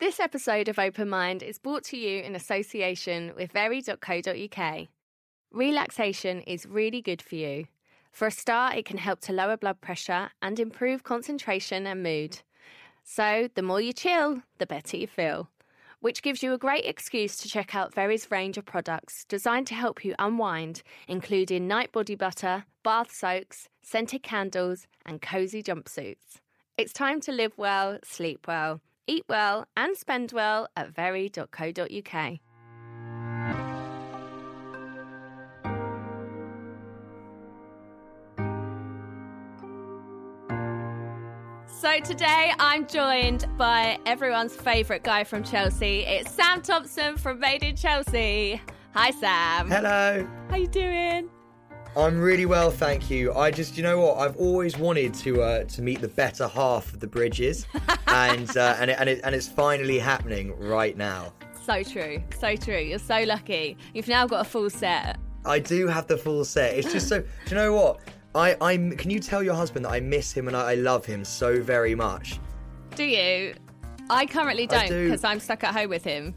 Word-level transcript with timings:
This 0.00 0.20
episode 0.20 0.68
of 0.68 0.78
Open 0.78 1.08
Mind 1.08 1.42
is 1.42 1.58
brought 1.58 1.82
to 1.86 1.96
you 1.96 2.22
in 2.22 2.36
association 2.36 3.32
with 3.34 3.50
very.co.uk. 3.50 4.88
Relaxation 5.50 6.40
is 6.42 6.66
really 6.66 7.02
good 7.02 7.20
for 7.20 7.34
you. 7.34 7.66
For 8.12 8.28
a 8.28 8.30
start, 8.30 8.76
it 8.76 8.84
can 8.84 8.98
help 8.98 9.20
to 9.22 9.32
lower 9.32 9.56
blood 9.56 9.80
pressure 9.80 10.30
and 10.40 10.60
improve 10.60 11.02
concentration 11.02 11.84
and 11.84 12.00
mood. 12.00 12.42
So, 13.02 13.48
the 13.56 13.62
more 13.62 13.80
you 13.80 13.92
chill, 13.92 14.44
the 14.58 14.66
better 14.66 14.96
you 14.96 15.08
feel. 15.08 15.48
Which 15.98 16.22
gives 16.22 16.44
you 16.44 16.52
a 16.52 16.58
great 16.58 16.84
excuse 16.84 17.36
to 17.38 17.48
check 17.48 17.74
out 17.74 17.92
Very's 17.92 18.30
range 18.30 18.56
of 18.56 18.66
products 18.66 19.24
designed 19.24 19.66
to 19.66 19.74
help 19.74 20.04
you 20.04 20.14
unwind, 20.20 20.84
including 21.08 21.66
night 21.66 21.90
body 21.90 22.14
butter, 22.14 22.66
bath 22.84 23.10
soaks, 23.10 23.68
scented 23.82 24.22
candles, 24.22 24.86
and 25.04 25.20
cozy 25.20 25.60
jumpsuits. 25.60 26.38
It's 26.76 26.92
time 26.92 27.20
to 27.22 27.32
live 27.32 27.58
well, 27.58 27.98
sleep 28.04 28.46
well, 28.46 28.80
eat 29.08 29.24
well, 29.28 29.66
and 29.76 29.96
spend 29.96 30.32
well 30.32 30.68
at 30.76 30.94
very.co.uk. 30.94 32.38
So 41.80 42.00
today 42.00 42.52
I'm 42.58 42.88
joined 42.88 43.46
by 43.56 43.98
everyone's 44.04 44.54
favourite 44.56 45.04
guy 45.04 45.22
from 45.22 45.44
Chelsea. 45.44 46.00
It's 46.00 46.30
Sam 46.32 46.60
Thompson 46.60 47.16
from 47.16 47.38
Made 47.38 47.62
in 47.62 47.76
Chelsea. 47.76 48.60
Hi 48.94 49.12
Sam. 49.12 49.70
Hello. 49.70 50.26
How 50.50 50.56
you 50.56 50.66
doing? 50.66 51.30
I'm 51.98 52.20
really 52.20 52.46
well, 52.46 52.70
thank 52.70 53.10
you. 53.10 53.34
I 53.34 53.50
just, 53.50 53.76
you 53.76 53.82
know 53.82 53.98
what, 53.98 54.18
I've 54.18 54.36
always 54.36 54.78
wanted 54.78 55.12
to 55.14 55.42
uh, 55.42 55.64
to 55.64 55.82
meet 55.82 56.00
the 56.00 56.06
better 56.06 56.46
half 56.46 56.94
of 56.94 57.00
the 57.00 57.08
bridges, 57.08 57.66
and 58.06 58.56
uh, 58.56 58.76
and 58.78 58.92
it, 58.92 58.96
and 59.00 59.08
it, 59.08 59.20
and 59.24 59.34
it's 59.34 59.48
finally 59.48 59.98
happening 59.98 60.56
right 60.60 60.96
now. 60.96 61.32
So 61.66 61.82
true, 61.82 62.22
so 62.38 62.54
true. 62.54 62.78
You're 62.78 63.00
so 63.00 63.24
lucky. 63.24 63.76
You've 63.94 64.06
now 64.06 64.28
got 64.28 64.42
a 64.42 64.48
full 64.48 64.70
set. 64.70 65.18
I 65.44 65.58
do 65.58 65.88
have 65.88 66.06
the 66.06 66.16
full 66.16 66.44
set. 66.44 66.74
It's 66.74 66.92
just 66.92 67.08
so. 67.08 67.20
do 67.20 67.26
you 67.48 67.56
know 67.56 67.72
what? 67.72 67.98
I 68.32 68.56
I'm. 68.60 68.96
Can 68.96 69.10
you 69.10 69.18
tell 69.18 69.42
your 69.42 69.54
husband 69.54 69.84
that 69.84 69.90
I 69.90 69.98
miss 69.98 70.30
him 70.30 70.46
and 70.46 70.56
I, 70.56 70.70
I 70.70 70.74
love 70.76 71.04
him 71.04 71.24
so 71.24 71.60
very 71.60 71.96
much? 71.96 72.38
Do 72.94 73.02
you? 73.02 73.54
I 74.08 74.24
currently 74.24 74.68
don't 74.68 74.88
do. 74.88 75.06
because 75.06 75.24
I'm 75.24 75.40
stuck 75.40 75.64
at 75.64 75.74
home 75.74 75.90
with 75.90 76.04
him. 76.04 76.32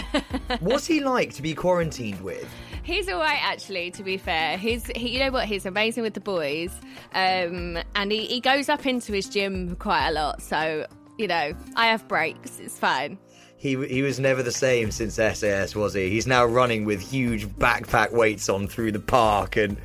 What's 0.60 0.86
he 0.86 1.00
like 1.00 1.34
to 1.34 1.42
be 1.42 1.54
quarantined 1.54 2.22
with? 2.22 2.48
He's 2.82 3.08
all 3.08 3.20
right, 3.20 3.40
actually. 3.42 3.90
To 3.92 4.02
be 4.02 4.16
fair, 4.16 4.56
he's 4.56 4.86
he, 4.88 5.10
you 5.10 5.18
know 5.20 5.30
what? 5.30 5.46
He's 5.46 5.66
amazing 5.66 6.02
with 6.02 6.14
the 6.14 6.20
boys, 6.20 6.72
um, 7.14 7.78
and 7.94 8.10
he, 8.10 8.26
he 8.26 8.40
goes 8.40 8.68
up 8.68 8.86
into 8.86 9.12
his 9.12 9.28
gym 9.28 9.76
quite 9.76 10.08
a 10.08 10.12
lot. 10.12 10.42
So 10.42 10.86
you 11.18 11.28
know, 11.28 11.52
I 11.76 11.86
have 11.86 12.06
breaks. 12.08 12.58
It's 12.58 12.78
fine. 12.78 13.18
He 13.56 13.76
he 13.86 14.02
was 14.02 14.18
never 14.18 14.42
the 14.42 14.52
same 14.52 14.90
since 14.90 15.14
SAS, 15.14 15.76
was 15.76 15.94
he? 15.94 16.10
He's 16.10 16.26
now 16.26 16.44
running 16.44 16.84
with 16.84 17.00
huge 17.00 17.46
backpack 17.46 18.12
weights 18.12 18.48
on 18.48 18.66
through 18.66 18.92
the 18.92 19.00
park 19.00 19.56
and 19.56 19.76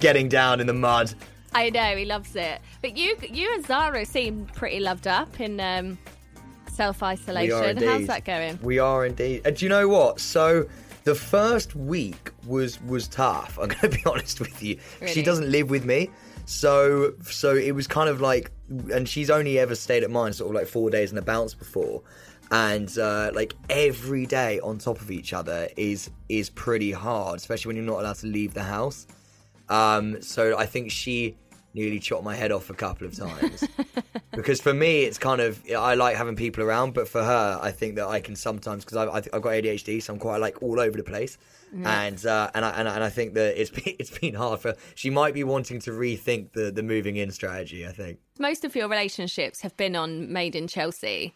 getting 0.00 0.28
down 0.28 0.60
in 0.60 0.66
the 0.66 0.74
mud. 0.74 1.14
I 1.54 1.70
know 1.70 1.96
he 1.96 2.04
loves 2.04 2.36
it. 2.36 2.60
But 2.82 2.96
you 2.96 3.16
you 3.30 3.52
and 3.54 3.66
Zara 3.66 4.04
seem 4.04 4.46
pretty 4.54 4.80
loved 4.80 5.06
up 5.06 5.40
in 5.40 5.60
um, 5.60 5.98
self 6.70 7.02
isolation. 7.02 7.78
How's 7.78 8.06
that 8.06 8.24
going? 8.24 8.58
We 8.62 8.78
are 8.78 9.06
indeed. 9.06 9.42
And 9.46 9.56
do 9.56 9.64
you 9.64 9.70
know 9.70 9.88
what? 9.88 10.20
So 10.20 10.66
the 11.04 11.14
first 11.14 11.74
week 11.74 12.30
was 12.46 12.80
was 12.82 13.08
tough. 13.08 13.58
I'm 13.60 13.68
going 13.80 13.80
to 13.80 13.88
be 13.88 14.02
honest 14.06 14.40
with 14.40 14.62
you. 14.62 14.78
Really? 15.00 15.12
She 15.12 15.22
doesn't 15.22 15.50
live 15.50 15.70
with 15.70 15.84
me, 15.84 16.10
so 16.44 17.14
so 17.24 17.54
it 17.54 17.72
was 17.72 17.86
kind 17.86 18.08
of 18.08 18.20
like, 18.20 18.50
and 18.92 19.08
she's 19.08 19.30
only 19.30 19.58
ever 19.58 19.74
stayed 19.74 20.02
at 20.02 20.10
mine 20.10 20.32
sort 20.32 20.50
of 20.50 20.54
like 20.54 20.66
four 20.66 20.90
days 20.90 21.12
in 21.12 21.18
a 21.18 21.22
bounce 21.22 21.54
before. 21.54 22.02
And 22.50 22.98
uh, 22.98 23.30
like 23.34 23.54
every 23.70 24.26
day 24.26 24.60
on 24.60 24.76
top 24.76 25.00
of 25.00 25.10
each 25.10 25.32
other 25.32 25.68
is 25.76 26.10
is 26.28 26.50
pretty 26.50 26.92
hard, 26.92 27.36
especially 27.36 27.70
when 27.70 27.76
you're 27.76 27.86
not 27.86 28.00
allowed 28.00 28.16
to 28.16 28.26
leave 28.26 28.52
the 28.54 28.62
house. 28.62 29.06
Um, 29.68 30.20
so 30.20 30.58
I 30.58 30.66
think 30.66 30.90
she 30.90 31.36
nearly 31.74 31.98
chopped 31.98 32.24
my 32.24 32.34
head 32.34 32.52
off 32.52 32.70
a 32.70 32.74
couple 32.74 33.06
of 33.06 33.16
times. 33.16 33.66
because 34.32 34.60
for 34.60 34.74
me, 34.74 35.02
it's 35.02 35.18
kind 35.18 35.40
of 35.40 35.62
I 35.70 35.94
like 35.94 36.16
having 36.16 36.36
people 36.36 36.62
around, 36.62 36.94
but 36.94 37.08
for 37.08 37.22
her, 37.22 37.58
I 37.60 37.70
think 37.70 37.96
that 37.96 38.06
I 38.06 38.20
can 38.20 38.36
sometimes 38.36 38.84
because 38.84 38.96
I've, 38.96 39.28
I've 39.32 39.42
got 39.42 39.52
ADHD, 39.52 40.02
so 40.02 40.12
I'm 40.12 40.18
quite 40.18 40.38
like 40.38 40.62
all 40.62 40.80
over 40.80 40.96
the 40.96 41.04
place, 41.04 41.38
and 41.84 42.24
uh, 42.26 42.50
and 42.54 42.64
I 42.64 42.70
and 42.70 42.88
I, 42.88 42.94
and 42.94 43.04
I 43.04 43.10
think 43.10 43.34
that 43.34 43.60
it's 43.60 43.70
been, 43.82 43.96
it's 43.98 44.18
been 44.18 44.34
hard 44.34 44.60
for. 44.60 44.74
She 44.94 45.10
might 45.10 45.34
be 45.34 45.44
wanting 45.44 45.80
to 45.80 45.90
rethink 45.90 46.52
the 46.52 46.70
the 46.70 46.82
moving 46.82 47.16
in 47.16 47.30
strategy. 47.30 47.86
I 47.86 47.92
think. 47.92 48.18
Most 48.38 48.64
of 48.64 48.74
your 48.74 48.88
relationships 48.88 49.60
have 49.60 49.76
been 49.76 49.96
on 49.96 50.32
Made 50.32 50.56
in 50.56 50.66
Chelsea. 50.66 51.34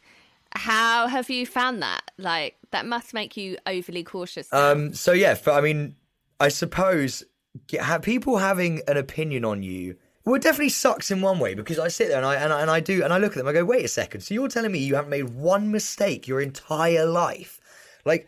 How 0.53 1.07
have 1.09 1.29
you 1.29 1.45
found 1.45 1.83
that? 1.83 2.11
Like 2.19 2.57
that 2.71 2.87
must 2.87 3.13
make 3.13 3.37
you 3.37 3.59
overly 3.67 4.05
cautious. 4.05 4.53
Um. 4.53 4.95
So 4.95 5.13
yeah, 5.13 5.35
for, 5.35 5.53
I 5.53 5.61
mean, 5.61 5.97
I 6.41 6.49
suppose 6.49 7.25
get, 7.67 7.83
have 7.83 8.03
people 8.03 8.39
having 8.39 8.81
an 8.89 8.97
opinion 8.97 9.45
on 9.45 9.63
you. 9.63 9.97
Well, 10.27 10.35
it 10.35 10.43
definitely 10.43 10.71
sucks 10.71 11.13
in 11.13 11.21
one 11.21 11.39
way 11.39 11.55
because 11.55 11.79
I 11.79 11.87
sit 11.87 12.09
there 12.09 12.17
and 12.17 12.27
I, 12.27 12.35
and 12.35 12.53
I 12.53 12.61
and 12.61 12.69
I 12.69 12.81
do 12.81 13.05
and 13.05 13.13
I 13.13 13.19
look 13.19 13.33
at 13.33 13.39
them. 13.39 13.47
I 13.47 13.53
go, 13.53 13.65
wait 13.65 13.85
a 13.85 13.89
second. 13.89 14.23
So 14.23 14.35
you're 14.35 14.49
telling 14.49 14.73
me 14.73 14.81
you 14.81 14.97
haven't 14.97 15.11
made 15.11 15.31
one 15.31 15.71
mistake 15.71 16.27
your 16.27 16.41
entire 16.41 17.07
life? 17.07 17.61
Like, 18.05 18.27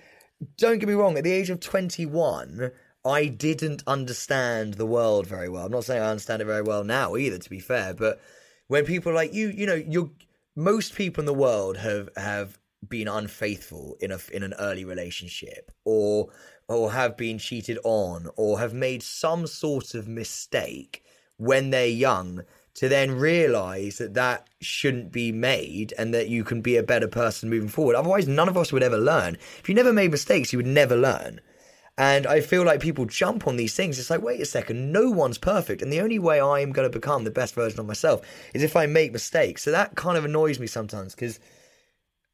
don't 0.56 0.78
get 0.78 0.88
me 0.88 0.94
wrong. 0.94 1.19
At 1.19 1.25
the 1.25 1.32
age 1.32 1.50
of 1.50 1.58
21, 1.58 2.70
I 3.04 3.26
didn't 3.26 3.82
understand 3.84 4.75
the 4.75 4.87
world 4.87 5.26
very 5.26 5.48
well. 5.48 5.66
I'm 5.66 5.72
not 5.72 5.84
saying 5.84 6.00
I 6.00 6.10
understand 6.10 6.41
it 6.41 6.44
very 6.44 6.62
well 6.62 6.84
now 6.84 7.16
either. 7.16 7.37
To 7.37 7.50
be 7.50 7.58
fair, 7.58 7.94
but 7.94 8.20
when 8.69 8.84
people 8.84 9.12
like 9.12 9.34
you, 9.34 9.48
you 9.48 9.66
know, 9.66 9.75
you're 9.75 10.10
most 10.54 10.94
people 10.94 11.22
in 11.22 11.26
the 11.26 11.34
world 11.34 11.78
have 11.78 12.10
have 12.16 12.60
been 12.88 13.08
unfaithful 13.08 13.97
in 13.98 14.12
a 14.12 14.20
in 14.32 14.44
an 14.44 14.54
early 14.60 14.84
relationship 14.84 15.72
or 15.84 16.28
or 16.69 16.92
have 16.92 17.16
been 17.16 17.38
cheated 17.38 17.81
on 17.82 18.28
or 18.37 18.60
have 18.60 18.72
made 18.72 19.03
some 19.03 19.48
sort 19.48 19.94
of 19.94 20.06
mistake 20.06 21.03
when 21.38 21.71
they're 21.71 21.87
young 21.87 22.43
to 22.75 22.88
then 22.88 23.10
realize 23.10 23.99
that 23.99 24.15
that 24.15 24.47
shouldn't 24.60 25.10
be 25.10 25.32
made 25.32 25.93
and 25.99 26.15
that 26.15 26.28
you 26.28 26.44
can 26.44 26.60
be 26.60 26.76
a 26.76 26.82
better 26.82 27.09
person 27.09 27.50
moving 27.50 27.69
forward 27.69 27.97
otherwise 27.97 28.28
none 28.28 28.49
of 28.49 28.56
us 28.56 28.72
would 28.72 28.82
ever 28.82 28.99
learn 28.99 29.37
if 29.59 29.69
you 29.69 29.75
never 29.75 29.93
made 29.93 30.10
mistakes 30.10 30.53
you 30.53 30.59
would 30.59 30.66
never 30.66 30.97
learn 30.97 31.41
and 31.99 32.28
I 32.28 32.41
feel 32.41 32.65
like 32.65 32.78
people 32.78 33.06
jump 33.06 33.49
on 33.49 33.56
these 33.56 33.75
things. 33.75 33.99
It's 33.99 34.09
like, 34.09 34.22
wait 34.22 34.41
a 34.41 34.47
second, 34.47 34.93
no 34.93 35.10
one's 35.10 35.37
perfect. 35.37 35.82
And 35.82 35.93
the 35.93 36.00
only 36.00 36.21
way 36.21 36.38
I 36.38 36.60
am 36.60 36.71
going 36.71 36.88
to 36.88 36.97
become 36.97 37.25
the 37.25 37.31
best 37.32 37.56
version 37.56 37.81
of 37.81 37.87
myself 37.87 38.20
is 38.55 38.62
if 38.62 38.76
I 38.76 38.87
make 38.87 39.12
mistakes. 39.12 39.65
So 39.65 39.72
that 39.72 39.97
kind 39.97 40.16
of 40.16 40.25
annoys 40.25 40.60
me 40.60 40.69
sometimes 40.69 41.16
because 41.16 41.41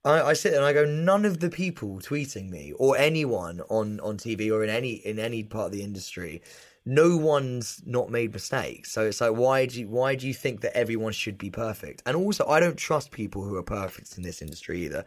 I, 0.05 0.21
I 0.21 0.33
sit 0.35 0.51
there 0.51 0.61
and 0.61 0.67
I 0.67 0.73
go, 0.73 0.85
none 0.85 1.25
of 1.25 1.41
the 1.41 1.51
people 1.51 1.99
tweeting 2.01 2.51
me 2.51 2.73
or 2.79 2.97
anyone 2.99 3.63
on, 3.69 4.01
on 4.01 4.19
TV 4.19 4.53
or 4.53 4.63
in 4.63 4.71
any 4.71 4.95
in 4.95 5.19
any 5.19 5.43
part 5.43 5.67
of 5.67 5.73
the 5.73 5.83
industry, 5.83 6.43
no 6.87 7.17
one's 7.17 7.83
not 7.87 8.11
made 8.11 8.33
mistakes. 8.33 8.93
So 8.93 9.07
it's 9.07 9.21
like, 9.21 9.33
why 9.33 9.67
do 9.67 9.81
you, 9.81 9.89
why 9.89 10.15
do 10.15 10.27
you 10.27 10.35
think 10.35 10.61
that 10.61 10.77
everyone 10.77 11.13
should 11.13 11.39
be 11.39 11.51
perfect? 11.51 12.03
And 12.05 12.17
also, 12.17 12.47
I 12.47 12.61
don't 12.61 12.77
trust 12.77 13.11
people 13.11 13.43
who 13.43 13.57
are 13.57 13.63
perfect 13.63 14.17
in 14.19 14.23
this 14.23 14.43
industry 14.43 14.85
either. 14.85 15.05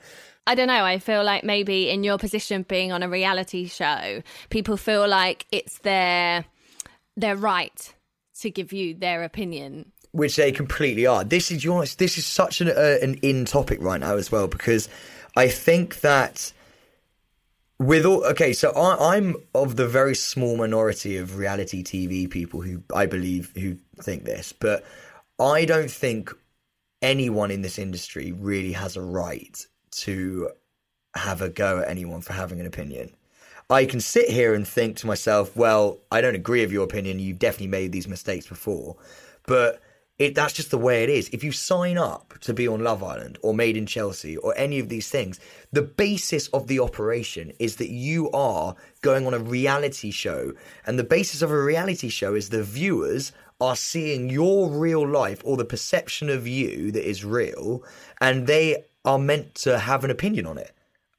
I 0.47 0.56
don't 0.56 0.68
know. 0.68 0.84
I 0.84 0.97
feel 0.97 1.24
like 1.24 1.44
maybe 1.44 1.90
in 1.90 2.03
your 2.03 2.18
position 2.18 2.64
being 2.64 2.91
on 2.91 3.03
a 3.03 3.09
reality 3.09 3.68
show, 3.68 4.24
people 4.50 4.78
feel 4.78 5.08
like 5.08 5.46
it's 5.52 5.79
their 5.79 6.46
their 7.16 7.35
right 7.35 7.94
to 8.40 8.50
give 8.50 8.72
you 8.72 8.94
their 8.94 9.24
opinion. 9.24 9.91
Which 10.17 10.35
they 10.35 10.51
completely 10.51 11.05
are. 11.05 11.23
This 11.23 11.51
is 11.51 11.63
your 11.63 11.85
this 11.85 12.17
is 12.17 12.25
such 12.25 12.59
an 12.59 12.69
uh, 12.69 12.97
an 13.03 13.13
in 13.22 13.45
topic 13.45 13.78
right 13.81 14.00
now 14.00 14.17
as 14.17 14.31
well 14.31 14.47
because 14.47 14.89
I 15.35 15.47
think 15.47 16.01
that 16.01 16.51
with 17.78 18.03
all 18.03 18.25
okay, 18.25 18.51
so 18.51 18.72
I, 18.72 19.16
I'm 19.16 19.35
of 19.53 19.75
the 19.75 19.88
very 19.88 20.16
small 20.16 20.57
minority 20.57 21.17
of 21.17 21.38
reality 21.38 21.83
TV 21.83 22.28
people 22.28 22.61
who 22.61 22.81
I 22.95 23.05
believe 23.05 23.53
who 23.55 23.78
think 24.01 24.25
this, 24.25 24.53
but 24.53 24.83
I 25.39 25.66
don't 25.66 25.91
think 25.91 26.34
anyone 27.03 27.51
in 27.51 27.61
this 27.61 27.78
industry 27.78 28.31
really 28.31 28.72
has 28.72 28.95
a 28.95 29.01
right 29.01 29.63
to 29.91 30.49
have 31.16 31.44
a 31.44 31.49
go 31.49 31.79
at 31.79 31.90
anyone 31.90 32.22
for 32.22 32.34
having 32.34 32.59
an 32.59 32.66
opinion. 32.66 33.11
I 33.69 33.85
can 33.85 33.99
sit 33.99 34.29
here 34.29 34.55
and 34.55 34.67
think 34.67 34.97
to 34.97 35.08
myself, 35.08 35.55
well, 35.55 35.99
I 36.11 36.22
don't 36.22 36.35
agree 36.35 36.61
with 36.61 36.72
your 36.72 36.85
opinion. 36.85 37.19
You've 37.19 37.37
definitely 37.37 37.67
made 37.67 37.91
these 37.91 38.08
mistakes 38.08 38.47
before, 38.47 38.96
but 39.46 39.79
it 40.19 40.34
that's 40.34 40.53
just 40.53 40.72
the 40.72 40.78
way 40.78 41.03
it 41.03 41.09
is. 41.09 41.29
If 41.29 41.43
you 41.43 41.52
sign 41.52 41.97
up 41.97 42.34
to 42.41 42.53
be 42.53 42.67
on 42.67 42.84
Love 42.84 43.03
Island 43.03 43.37
or 43.43 43.53
Made 43.53 43.78
in 43.78 43.85
Chelsea 43.85 44.35
or 44.37 44.53
any 44.58 44.79
of 44.79 44.90
these 44.90 45.09
things, 45.09 45.40
the 45.72 45.84
basis 45.84 46.47
of 46.49 46.67
the 46.67 46.79
operation 46.79 47.52
is 47.59 47.75
that 47.75 47.90
you 47.90 48.31
are 48.31 48.75
going 49.02 49.28
on 49.28 49.34
a 49.34 49.40
reality 49.40 50.09
show, 50.09 50.53
and 50.85 50.97
the 50.97 51.03
basis 51.03 51.41
of 51.41 51.52
a 51.52 51.64
reality 51.64 52.09
show 52.09 52.34
is 52.34 52.49
the 52.49 52.64
viewers 52.64 53.31
are 53.59 53.75
seeing 53.75 54.29
your 54.29 54.69
real 54.69 55.08
life 55.08 55.41
or 55.43 55.58
the 55.58 55.66
perception 55.66 56.29
of 56.29 56.47
you 56.47 56.91
that 56.91 57.08
is 57.08 57.23
real, 57.23 57.84
and 58.19 58.47
they 58.47 58.84
are 59.05 59.19
meant 59.19 59.55
to 59.55 59.78
have 59.78 60.03
an 60.03 60.11
opinion 60.11 60.46
on 60.46 60.58
it. 60.58 60.72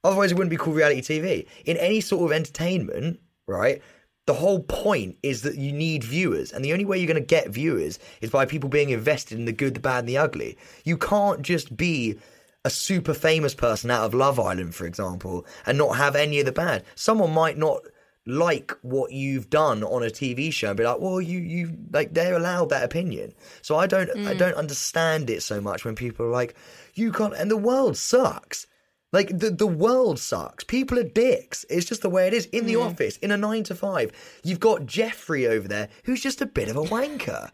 Otherwise, 0.04 0.30
it 0.30 0.34
wouldn't 0.34 0.50
be 0.50 0.56
called 0.56 0.76
reality 0.76 1.00
TV. 1.00 1.46
In 1.64 1.76
any 1.76 2.00
sort 2.00 2.24
of 2.24 2.32
entertainment, 2.34 3.20
right? 3.46 3.82
The 4.28 4.34
whole 4.34 4.60
point 4.60 5.16
is 5.22 5.40
that 5.40 5.56
you 5.56 5.72
need 5.72 6.04
viewers, 6.04 6.52
and 6.52 6.62
the 6.62 6.74
only 6.74 6.84
way 6.84 6.98
you're 6.98 7.06
going 7.06 7.14
to 7.14 7.26
get 7.26 7.48
viewers 7.48 7.98
is 8.20 8.28
by 8.28 8.44
people 8.44 8.68
being 8.68 8.90
invested 8.90 9.38
in 9.38 9.46
the 9.46 9.52
good, 9.52 9.72
the 9.72 9.80
bad, 9.80 10.00
and 10.00 10.08
the 10.10 10.18
ugly. 10.18 10.58
You 10.84 10.98
can't 10.98 11.40
just 11.40 11.74
be 11.78 12.18
a 12.62 12.68
super 12.68 13.14
famous 13.14 13.54
person 13.54 13.90
out 13.90 14.04
of 14.04 14.12
Love 14.12 14.38
Island, 14.38 14.74
for 14.74 14.84
example, 14.84 15.46
and 15.64 15.78
not 15.78 15.96
have 15.96 16.14
any 16.14 16.40
of 16.40 16.44
the 16.44 16.52
bad. 16.52 16.84
Someone 16.94 17.32
might 17.32 17.56
not 17.56 17.80
like 18.26 18.72
what 18.82 19.12
you've 19.12 19.48
done 19.48 19.82
on 19.82 20.02
a 20.02 20.10
TV 20.10 20.52
show 20.52 20.68
and 20.68 20.76
be 20.76 20.84
like, 20.84 21.00
well, 21.00 21.22
you 21.22 21.38
you 21.38 21.78
like 21.90 22.12
they're 22.12 22.36
allowed 22.36 22.68
that 22.68 22.84
opinion. 22.84 23.32
So 23.62 23.76
I 23.76 23.86
don't 23.86 24.10
I 24.10 24.34
mm. 24.34 24.38
don't 24.38 24.56
understand 24.56 25.30
it 25.30 25.42
so 25.42 25.58
much 25.62 25.86
when 25.86 25.94
people 25.94 26.26
are 26.26 26.30
like, 26.30 26.54
you 26.92 27.12
can't 27.12 27.32
and 27.32 27.50
the 27.50 27.56
world 27.56 27.96
sucks. 27.96 28.66
Like 29.12 29.38
the 29.38 29.50
the 29.50 29.66
world 29.66 30.18
sucks. 30.18 30.64
People 30.64 30.98
are 30.98 31.04
dicks. 31.04 31.64
It's 31.70 31.86
just 31.86 32.02
the 32.02 32.10
way 32.10 32.26
it 32.26 32.34
is. 32.34 32.46
In 32.46 32.66
the 32.66 32.74
hmm. 32.74 32.82
office, 32.82 33.16
in 33.18 33.30
a 33.30 33.36
nine 33.36 33.64
to 33.64 33.74
five, 33.74 34.12
you've 34.44 34.60
got 34.60 34.86
Jeffrey 34.86 35.46
over 35.46 35.66
there 35.66 35.88
who's 36.04 36.20
just 36.20 36.42
a 36.42 36.46
bit 36.46 36.68
of 36.68 36.76
a 36.76 36.82
wanker. 36.82 37.50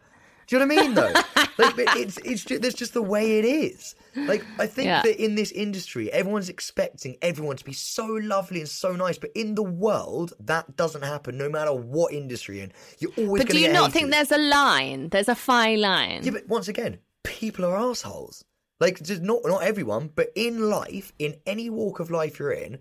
Do 0.47 0.55
you 0.55 0.59
know 0.59 0.67
what 0.67 0.79
I 0.79 0.85
mean? 0.85 0.93
Though, 0.93 1.11
like, 1.57 1.73
it's 1.97 2.17
it's 2.17 2.43
just, 2.43 2.61
that's 2.61 2.75
just 2.75 2.93
the 2.93 3.01
way 3.01 3.39
it 3.39 3.45
is. 3.45 3.95
Like, 4.15 4.45
I 4.59 4.67
think 4.67 4.87
Yeah. 4.87 5.01
that 5.01 5.21
in 5.21 5.35
this 5.35 5.51
industry, 5.51 6.11
everyone's 6.11 6.49
expecting 6.49 7.17
everyone 7.21 7.57
to 7.57 7.65
be 7.65 7.73
so 7.73 8.05
lovely 8.05 8.59
and 8.59 8.69
so 8.69 8.91
nice, 8.91 9.17
but 9.17 9.31
in 9.33 9.55
the 9.55 9.63
world, 9.63 10.33
that 10.39 10.75
doesn't 10.75 11.01
happen. 11.01 11.37
No 11.37 11.49
matter 11.49 11.73
what 11.73 12.13
industry, 12.13 12.59
and 12.59 12.73
you're 12.99 13.11
always. 13.17 13.43
But 13.43 13.51
do 13.51 13.59
you 13.59 13.73
not 13.73 13.91
think 13.91 14.11
there's 14.11 14.31
a 14.31 14.37
line? 14.37 15.09
There's 15.09 15.29
a 15.29 15.35
fine 15.35 15.81
line. 15.81 16.21
Yeah, 16.23 16.31
but 16.31 16.47
once 16.47 16.67
again, 16.67 16.99
people 17.23 17.65
are 17.65 17.75
assholes. 17.75 18.45
Like, 18.79 19.01
just 19.01 19.21
not 19.21 19.41
not 19.45 19.63
everyone, 19.63 20.11
but 20.15 20.31
in 20.35 20.69
life, 20.69 21.13
in 21.17 21.35
any 21.45 21.69
walk 21.69 21.99
of 21.99 22.11
life 22.11 22.39
you're 22.39 22.51
in, 22.51 22.79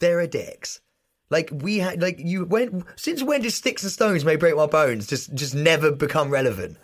there 0.00 0.18
are 0.20 0.26
dicks. 0.26 0.80
Like 1.28 1.50
we 1.52 1.78
had, 1.78 2.00
like 2.00 2.20
you 2.20 2.44
when 2.44 2.84
since 2.94 3.22
when 3.22 3.42
did 3.42 3.52
sticks 3.52 3.82
and 3.82 3.90
stones 3.90 4.24
may 4.24 4.36
break 4.36 4.54
my 4.56 4.66
bones 4.66 5.06
just 5.06 5.34
just 5.34 5.54
never 5.54 5.90
become 5.90 6.30
relevant? 6.30 6.78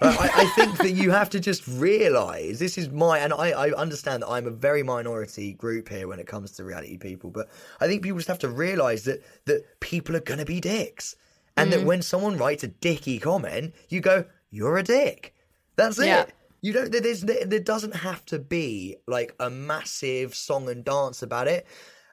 I, 0.00 0.30
I 0.32 0.44
think 0.54 0.78
that 0.78 0.92
you 0.92 1.10
have 1.10 1.28
to 1.30 1.40
just 1.40 1.66
realize 1.66 2.60
this 2.60 2.78
is 2.78 2.88
my, 2.88 3.18
and 3.18 3.32
I, 3.32 3.50
I 3.50 3.70
understand 3.72 4.22
that 4.22 4.28
I'm 4.28 4.46
a 4.46 4.50
very 4.50 4.84
minority 4.84 5.54
group 5.54 5.88
here 5.88 6.06
when 6.06 6.20
it 6.20 6.28
comes 6.28 6.52
to 6.52 6.64
reality 6.64 6.96
people, 6.98 7.30
but 7.30 7.48
I 7.80 7.88
think 7.88 8.02
people 8.02 8.18
just 8.18 8.28
have 8.28 8.38
to 8.40 8.48
realize 8.48 9.02
that 9.04 9.24
that 9.46 9.80
people 9.80 10.14
are 10.14 10.20
gonna 10.20 10.44
be 10.44 10.60
dicks, 10.60 11.16
and 11.56 11.72
that 11.72 11.80
mm. 11.80 11.84
when 11.84 12.02
someone 12.02 12.36
writes 12.36 12.62
a 12.62 12.68
dicky 12.68 13.18
comment, 13.18 13.74
you 13.88 14.00
go, 14.00 14.24
"You're 14.50 14.78
a 14.78 14.84
dick." 14.84 15.34
That's 15.74 15.98
it. 15.98 16.32
You 16.60 16.72
don't. 16.72 16.90
There's, 16.90 17.22
there, 17.22 17.44
there 17.44 17.60
doesn't 17.60 17.94
have 17.94 18.24
to 18.26 18.38
be 18.38 18.96
like 19.06 19.34
a 19.38 19.50
massive 19.50 20.34
song 20.34 20.68
and 20.68 20.84
dance 20.84 21.22
about 21.22 21.48
it. 21.48 21.66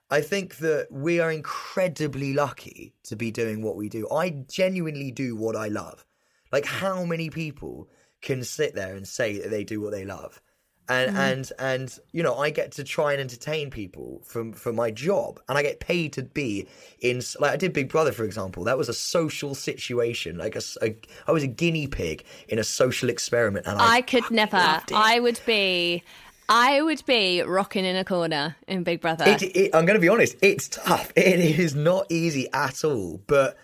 I 0.10 0.22
think 0.22 0.58
that 0.58 0.88
we 0.92 1.20
are 1.20 1.32
incredibly 1.32 2.34
lucky 2.34 2.94
to 3.04 3.16
be 3.16 3.32
doing 3.32 3.64
what 3.64 3.76
we 3.76 3.90
do. 3.90 4.08
I 4.12 4.30
genuinely 4.48 5.12
do 5.12 5.36
what 5.36 5.56
I 5.56 5.68
love. 5.68 6.06
Like, 6.52 6.66
hmm. 6.66 6.78
how 6.78 7.06
many 7.06 7.30
people 7.30 7.90
can 8.22 8.44
sit 8.44 8.76
there 8.76 8.96
and 8.96 9.08
say 9.08 9.40
that 9.40 9.50
they 9.50 9.64
do 9.64 9.82
what 9.82 9.92
they 9.92 10.06
love? 10.06 10.42
And 10.88 11.12
mm-hmm. 11.12 11.20
and 11.20 11.52
and 11.58 12.00
you 12.12 12.22
know, 12.22 12.36
I 12.38 12.52
get 12.52 12.72
to 12.74 12.84
try 12.84 13.12
and 13.12 13.20
entertain 13.20 13.72
people 13.72 14.22
from 14.24 14.54
for 14.54 14.72
my 14.72 14.92
job, 14.92 15.40
and 15.50 15.58
I 15.58 15.64
get 15.64 15.80
paid 15.80 16.14
to 16.14 16.24
be 16.24 16.68
in. 17.00 17.22
Like 17.40 17.52
I 17.52 17.56
did 17.56 17.74
Big 17.74 17.90
Brother, 17.90 18.12
for 18.12 18.24
example. 18.24 18.64
That 18.66 18.78
was 18.78 18.88
a 18.88 18.94
social 18.94 19.56
situation. 19.56 20.38
Like 20.38 20.56
a, 20.56 20.62
a- 20.82 20.96
I 21.28 21.32
was 21.32 21.44
a 21.44 21.48
guinea 21.48 21.88
pig 21.88 22.24
in 22.48 22.60
a 22.60 22.64
social 22.64 23.10
experiment, 23.10 23.66
and 23.66 23.80
I, 23.80 23.96
I 23.96 24.02
could 24.02 24.30
never. 24.30 24.82
I 24.94 25.20
would 25.20 25.40
be. 25.46 26.04
I 26.48 26.82
would 26.84 27.04
be 27.08 27.42
rocking 27.42 27.86
in 27.86 27.96
a 27.96 28.06
corner 28.06 28.56
in 28.68 28.84
Big 28.84 29.02
Brother. 29.02 29.26
It, 29.28 29.42
it, 29.42 29.76
I'm 29.76 29.86
going 29.86 29.96
to 29.96 30.02
be 30.02 30.10
honest. 30.10 30.36
It's 30.44 30.68
tough. 30.68 31.12
It 31.16 31.40
is 31.40 31.74
not 31.74 32.06
easy 32.10 32.48
at 32.54 32.84
all. 32.84 33.20
But 33.26 33.58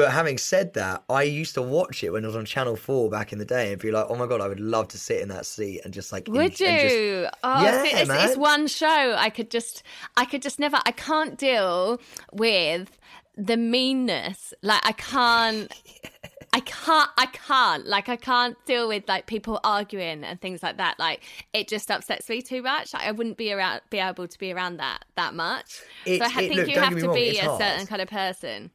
but 0.00 0.12
having 0.12 0.38
said 0.38 0.72
that, 0.72 1.04
I 1.10 1.24
used 1.24 1.52
to 1.56 1.62
watch 1.62 2.02
it 2.02 2.10
when 2.10 2.24
I 2.24 2.26
was 2.28 2.34
on 2.34 2.46
Channel 2.46 2.74
Four 2.74 3.10
back 3.10 3.34
in 3.34 3.38
the 3.38 3.44
day 3.44 3.70
and 3.70 3.78
be 3.78 3.90
like, 3.90 4.06
oh 4.08 4.14
my 4.16 4.26
god, 4.26 4.40
I 4.40 4.48
would 4.48 4.58
love 4.58 4.88
to 4.88 4.98
sit 4.98 5.20
in 5.20 5.28
that 5.28 5.44
seat 5.44 5.82
and 5.84 5.92
just 5.92 6.10
like. 6.10 6.26
Would 6.26 6.40
and 6.40 6.56
just- 6.56 7.34
oh, 7.44 7.62
Yeah, 7.62 7.82
see, 7.82 7.90
it's, 7.90 8.10
it's 8.10 8.36
one 8.38 8.66
show. 8.66 9.14
I 9.18 9.28
could 9.28 9.50
just, 9.50 9.82
I 10.16 10.24
could 10.24 10.40
just 10.40 10.58
never. 10.58 10.78
I 10.86 10.92
can't 10.92 11.36
deal 11.36 12.00
with 12.32 12.98
the 13.36 13.58
meanness. 13.58 14.54
Like 14.62 14.80
I 14.86 14.92
can't. 14.92 15.70
I 16.54 16.60
can't. 16.60 17.10
I 17.18 17.26
can't. 17.26 17.86
Like 17.86 18.08
I 18.08 18.16
can't 18.16 18.56
deal 18.64 18.88
with 18.88 19.06
like 19.06 19.26
people 19.26 19.60
arguing 19.62 20.24
and 20.24 20.40
things 20.40 20.62
like 20.62 20.78
that. 20.78 20.98
Like 20.98 21.22
it 21.52 21.68
just 21.68 21.90
upsets 21.90 22.26
me 22.30 22.40
too 22.40 22.62
much. 22.62 22.94
Like, 22.94 23.04
I 23.06 23.12
wouldn't 23.12 23.36
be 23.36 23.52
around, 23.52 23.82
be 23.90 23.98
able 23.98 24.26
to 24.26 24.38
be 24.38 24.50
around 24.52 24.78
that 24.78 25.04
that 25.16 25.34
much. 25.34 25.74
so 26.06 26.12
I 26.12 26.14
it- 26.14 26.32
think 26.32 26.54
look, 26.54 26.68
you 26.68 26.80
have 26.80 26.96
to 26.98 27.06
wrong, 27.06 27.14
be 27.14 27.38
a 27.38 27.44
hard. 27.44 27.60
certain 27.60 27.86
kind 27.86 28.00
of 28.00 28.08
person. 28.08 28.70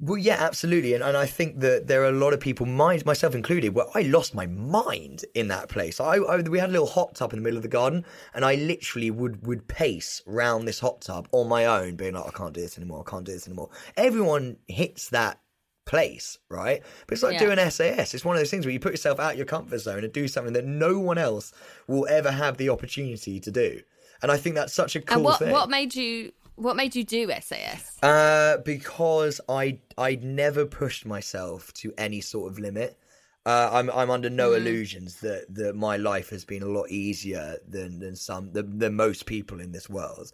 Well, 0.00 0.16
yeah, 0.16 0.36
absolutely, 0.38 0.94
and 0.94 1.02
and 1.02 1.16
I 1.16 1.26
think 1.26 1.58
that 1.58 1.88
there 1.88 2.02
are 2.02 2.08
a 2.08 2.12
lot 2.12 2.32
of 2.32 2.38
people, 2.38 2.66
my, 2.66 3.00
myself 3.04 3.34
included, 3.34 3.74
where 3.74 3.86
I 3.96 4.02
lost 4.02 4.32
my 4.32 4.46
mind 4.46 5.24
in 5.34 5.48
that 5.48 5.68
place. 5.68 5.98
I, 5.98 6.16
I 6.18 6.40
we 6.42 6.60
had 6.60 6.68
a 6.68 6.72
little 6.72 6.86
hot 6.86 7.16
tub 7.16 7.32
in 7.32 7.40
the 7.40 7.42
middle 7.42 7.56
of 7.56 7.64
the 7.64 7.68
garden, 7.68 8.04
and 8.32 8.44
I 8.44 8.54
literally 8.54 9.10
would 9.10 9.44
would 9.44 9.66
pace 9.66 10.22
round 10.24 10.68
this 10.68 10.78
hot 10.78 11.00
tub 11.00 11.26
on 11.32 11.48
my 11.48 11.64
own, 11.64 11.96
being 11.96 12.14
like, 12.14 12.26
I 12.26 12.30
can't 12.30 12.54
do 12.54 12.60
this 12.60 12.78
anymore, 12.78 13.04
I 13.04 13.10
can't 13.10 13.24
do 13.24 13.32
this 13.32 13.48
anymore. 13.48 13.70
Everyone 13.96 14.58
hits 14.68 15.08
that 15.08 15.40
place, 15.84 16.38
right? 16.48 16.80
But 17.06 17.14
it's 17.14 17.22
like 17.24 17.32
Yeah. 17.32 17.46
doing 17.46 17.58
SAS. 17.70 18.14
It's 18.14 18.24
one 18.24 18.36
of 18.36 18.40
those 18.40 18.50
things 18.50 18.66
where 18.66 18.72
you 18.72 18.78
put 18.78 18.92
yourself 18.92 19.18
out 19.18 19.36
your 19.36 19.46
comfort 19.46 19.78
zone 19.78 20.04
and 20.04 20.12
do 20.12 20.28
something 20.28 20.52
that 20.52 20.66
no 20.66 21.00
one 21.00 21.18
else 21.18 21.52
will 21.88 22.06
ever 22.08 22.30
have 22.30 22.56
the 22.56 22.68
opportunity 22.68 23.40
to 23.40 23.50
do. 23.50 23.80
And 24.22 24.30
I 24.30 24.36
think 24.36 24.54
that's 24.54 24.74
such 24.74 24.94
a 24.94 25.00
cool 25.00 25.16
and 25.16 25.24
what 25.24 25.38
thing. 25.38 25.50
what 25.50 25.70
made 25.70 25.94
you 25.94 26.32
what 26.58 26.76
made 26.76 26.94
you 26.96 27.04
do 27.04 27.30
SAS? 27.30 27.98
Uh, 28.02 28.58
because 28.58 29.40
I 29.48 29.78
I 29.96 30.16
never 30.22 30.66
pushed 30.66 31.06
myself 31.06 31.72
to 31.74 31.92
any 31.98 32.20
sort 32.20 32.52
of 32.52 32.58
limit. 32.58 32.98
Uh, 33.46 33.70
I'm 33.72 33.90
I'm 33.90 34.10
under 34.10 34.28
no 34.30 34.52
illusions 34.52 35.20
that, 35.20 35.46
that 35.54 35.74
my 35.74 35.96
life 35.96 36.30
has 36.30 36.44
been 36.44 36.62
a 36.62 36.68
lot 36.68 36.90
easier 36.90 37.56
than 37.66 37.98
than 37.98 38.14
some 38.16 38.52
than, 38.52 38.78
than 38.78 38.94
most 38.94 39.26
people 39.26 39.60
in 39.60 39.72
this 39.72 39.88
world, 39.88 40.32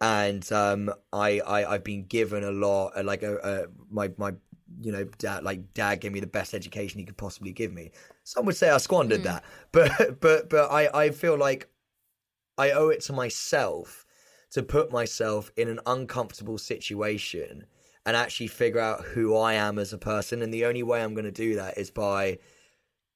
and 0.00 0.50
um, 0.52 0.92
I, 1.12 1.40
I 1.40 1.74
I've 1.74 1.84
been 1.84 2.04
given 2.06 2.44
a 2.44 2.50
lot. 2.50 2.92
uh, 2.96 3.04
Like 3.04 3.22
a, 3.22 3.36
a 3.36 3.66
my 3.90 4.10
my 4.18 4.32
you 4.80 4.92
know 4.92 5.04
dad 5.18 5.44
like 5.44 5.72
dad 5.74 6.00
gave 6.00 6.12
me 6.12 6.20
the 6.20 6.26
best 6.26 6.54
education 6.54 6.98
he 6.98 7.06
could 7.06 7.16
possibly 7.16 7.52
give 7.52 7.72
me. 7.72 7.92
Some 8.24 8.46
would 8.46 8.56
say 8.56 8.70
I 8.70 8.78
squandered 8.78 9.22
that, 9.24 9.44
but 9.72 10.20
but 10.20 10.50
but 10.50 10.70
I 10.70 11.04
I 11.04 11.10
feel 11.10 11.38
like 11.38 11.68
I 12.58 12.70
owe 12.72 12.88
it 12.88 13.02
to 13.02 13.12
myself 13.12 14.05
to 14.56 14.62
put 14.62 14.90
myself 14.90 15.52
in 15.58 15.68
an 15.68 15.78
uncomfortable 15.84 16.56
situation 16.56 17.66
and 18.06 18.16
actually 18.16 18.46
figure 18.46 18.80
out 18.80 19.04
who 19.04 19.36
I 19.36 19.52
am 19.52 19.78
as 19.78 19.92
a 19.92 19.98
person. 19.98 20.40
And 20.40 20.52
the 20.52 20.64
only 20.64 20.82
way 20.82 21.02
I'm 21.02 21.12
going 21.12 21.26
to 21.26 21.30
do 21.30 21.56
that 21.56 21.76
is 21.76 21.90
by 21.90 22.38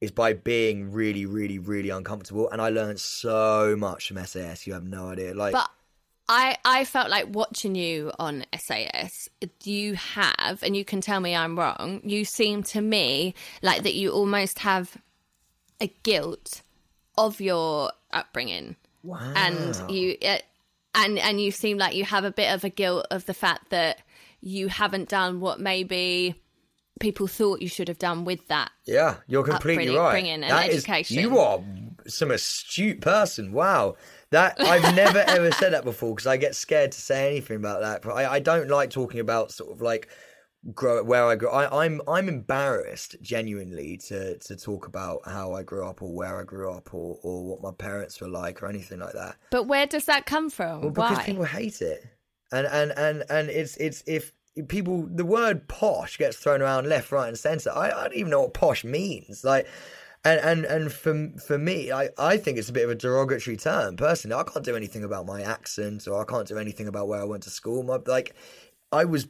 is 0.02 0.10
by 0.10 0.34
being 0.34 0.92
really, 0.92 1.24
really, 1.24 1.58
really 1.58 1.88
uncomfortable. 1.88 2.50
And 2.50 2.60
I 2.60 2.68
learned 2.68 3.00
so 3.00 3.74
much 3.78 4.08
from 4.08 4.22
SAS. 4.26 4.66
You 4.66 4.74
have 4.74 4.84
no 4.84 5.08
idea. 5.08 5.32
Like, 5.32 5.52
But 5.52 5.70
I 6.28 6.58
I 6.62 6.84
felt 6.84 7.08
like 7.08 7.34
watching 7.34 7.74
you 7.74 8.12
on 8.18 8.44
SAS. 8.54 9.30
You 9.64 9.94
have, 9.94 10.62
and 10.62 10.76
you 10.76 10.84
can 10.84 11.00
tell 11.00 11.20
me 11.20 11.34
I'm 11.34 11.58
wrong. 11.58 12.02
You 12.04 12.26
seem 12.26 12.62
to 12.64 12.82
me 12.82 13.34
like 13.62 13.82
that. 13.84 13.94
You 13.94 14.10
almost 14.10 14.58
have 14.58 14.98
a 15.80 15.86
guilt 16.02 16.60
of 17.16 17.40
your 17.40 17.92
upbringing, 18.12 18.76
wow. 19.02 19.32
and 19.34 19.90
you 19.90 20.18
uh, 20.22 20.38
and 20.94 21.18
and 21.18 21.40
you 21.40 21.50
seem 21.50 21.78
like 21.78 21.94
you 21.94 22.04
have 22.04 22.24
a 22.24 22.30
bit 22.32 22.52
of 22.54 22.64
a 22.64 22.68
guilt 22.68 23.06
of 23.10 23.26
the 23.26 23.34
fact 23.34 23.70
that 23.70 24.02
you 24.40 24.68
haven't 24.68 25.08
done 25.08 25.40
what 25.40 25.60
maybe 25.60 26.34
people 26.98 27.26
thought 27.26 27.62
you 27.62 27.68
should 27.68 27.88
have 27.88 27.98
done 27.98 28.24
with 28.24 28.46
that. 28.48 28.70
Yeah, 28.86 29.16
you're 29.26 29.42
completely 29.44 29.84
upbringing- 29.88 29.96
right. 29.98 30.10
bringing 30.10 30.32
and 30.42 30.50
That 30.50 30.68
is- 30.68 30.76
education. 30.84 31.18
you 31.18 31.38
are 31.38 31.60
some 32.06 32.30
astute 32.30 33.00
person. 33.00 33.52
Wow. 33.52 33.96
That 34.30 34.60
I've 34.60 34.94
never 34.94 35.18
ever 35.26 35.50
said 35.52 35.72
that 35.72 35.84
before 35.84 36.14
because 36.14 36.26
I 36.26 36.36
get 36.36 36.54
scared 36.54 36.92
to 36.92 37.00
say 37.00 37.28
anything 37.28 37.56
about 37.56 37.80
that. 37.80 38.02
But 38.02 38.12
I, 38.12 38.34
I 38.34 38.38
don't 38.40 38.68
like 38.68 38.90
talking 38.90 39.18
about 39.20 39.50
sort 39.50 39.72
of 39.72 39.80
like 39.80 40.08
grow 40.74 41.02
where 41.02 41.24
I 41.24 41.36
grew. 41.36 41.48
I, 41.48 41.84
I'm 41.84 42.00
I'm 42.06 42.28
embarrassed 42.28 43.16
genuinely 43.22 43.96
to 44.08 44.38
to 44.38 44.56
talk 44.56 44.86
about 44.86 45.20
how 45.24 45.54
I 45.54 45.62
grew 45.62 45.86
up 45.86 46.02
or 46.02 46.12
where 46.12 46.40
I 46.40 46.44
grew 46.44 46.70
up 46.70 46.92
or 46.92 47.18
or 47.22 47.44
what 47.44 47.62
my 47.62 47.72
parents 47.72 48.20
were 48.20 48.28
like 48.28 48.62
or 48.62 48.66
anything 48.66 49.00
like 49.00 49.14
that. 49.14 49.36
But 49.50 49.64
where 49.64 49.86
does 49.86 50.04
that 50.06 50.26
come 50.26 50.50
from? 50.50 50.82
Well, 50.82 50.90
because 50.90 51.18
Why? 51.18 51.24
people 51.24 51.44
hate 51.44 51.80
it, 51.80 52.04
and 52.52 52.66
and 52.66 52.92
and 52.92 53.24
and 53.30 53.48
it's 53.48 53.76
it's 53.76 54.02
if 54.06 54.32
people 54.68 55.08
the 55.10 55.24
word 55.24 55.68
posh 55.68 56.18
gets 56.18 56.36
thrown 56.36 56.62
around 56.62 56.88
left, 56.88 57.12
right, 57.12 57.28
and 57.28 57.38
centre. 57.38 57.70
I, 57.70 57.90
I 57.90 58.04
don't 58.04 58.16
even 58.16 58.30
know 58.30 58.42
what 58.42 58.54
posh 58.54 58.84
means. 58.84 59.44
Like, 59.44 59.66
and 60.24 60.40
and 60.40 60.64
and 60.66 60.92
for 60.92 61.30
for 61.46 61.56
me, 61.56 61.90
I 61.90 62.10
I 62.18 62.36
think 62.36 62.58
it's 62.58 62.68
a 62.68 62.74
bit 62.74 62.84
of 62.84 62.90
a 62.90 62.94
derogatory 62.94 63.56
term. 63.56 63.96
Personally, 63.96 64.38
I 64.38 64.42
can't 64.42 64.64
do 64.64 64.76
anything 64.76 65.04
about 65.04 65.24
my 65.24 65.42
accent, 65.42 66.06
or 66.06 66.20
I 66.20 66.24
can't 66.24 66.46
do 66.46 66.58
anything 66.58 66.86
about 66.86 67.08
where 67.08 67.20
I 67.20 67.24
went 67.24 67.44
to 67.44 67.50
school. 67.50 67.82
My 67.82 67.98
like, 68.06 68.34
I 68.92 69.04
was 69.06 69.26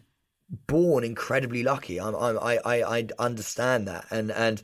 born 0.67 1.05
incredibly 1.05 1.63
lucky. 1.63 2.01
I'm, 2.01 2.15
I'm 2.15 2.39
I 2.39 2.59
I 2.65 2.99
I 2.99 3.09
understand 3.19 3.89
that, 3.89 4.07
and 4.11 4.31
and. 4.31 4.63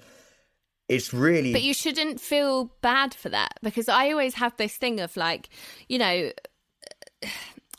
It's 0.89 1.13
really 1.13 1.53
But 1.53 1.65
you 1.65 1.75
shouldn't 1.75 2.21
feel 2.21 2.71
bad 2.81 3.13
for 3.13 3.29
that 3.31 3.55
because 3.61 3.89
I 3.89 4.13
always 4.13 4.35
have 4.35 4.57
this 4.57 4.77
thing 4.77 5.01
of 5.01 5.17
like, 5.17 5.49
you 5.89 5.99
know, 5.99 6.31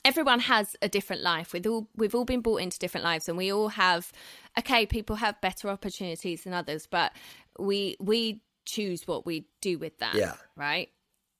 everyone 0.03 0.39
has 0.39 0.75
a 0.81 0.89
different 0.89 1.21
life. 1.21 1.53
We've 1.53 1.65
all 1.67 1.87
we've 1.95 2.15
all 2.15 2.25
been 2.25 2.41
brought 2.41 2.57
into 2.61 2.79
different 2.79 3.03
lives, 3.03 3.29
and 3.29 3.37
we 3.37 3.51
all 3.51 3.69
have. 3.69 4.11
Okay, 4.59 4.85
people 4.85 5.17
have 5.17 5.39
better 5.41 5.69
opportunities 5.69 6.43
than 6.43 6.53
others, 6.53 6.87
but 6.87 7.13
we 7.59 7.95
we 7.99 8.41
choose 8.65 9.07
what 9.07 9.25
we 9.25 9.47
do 9.61 9.77
with 9.77 9.97
that. 9.99 10.15
Yeah. 10.15 10.33
Right. 10.55 10.89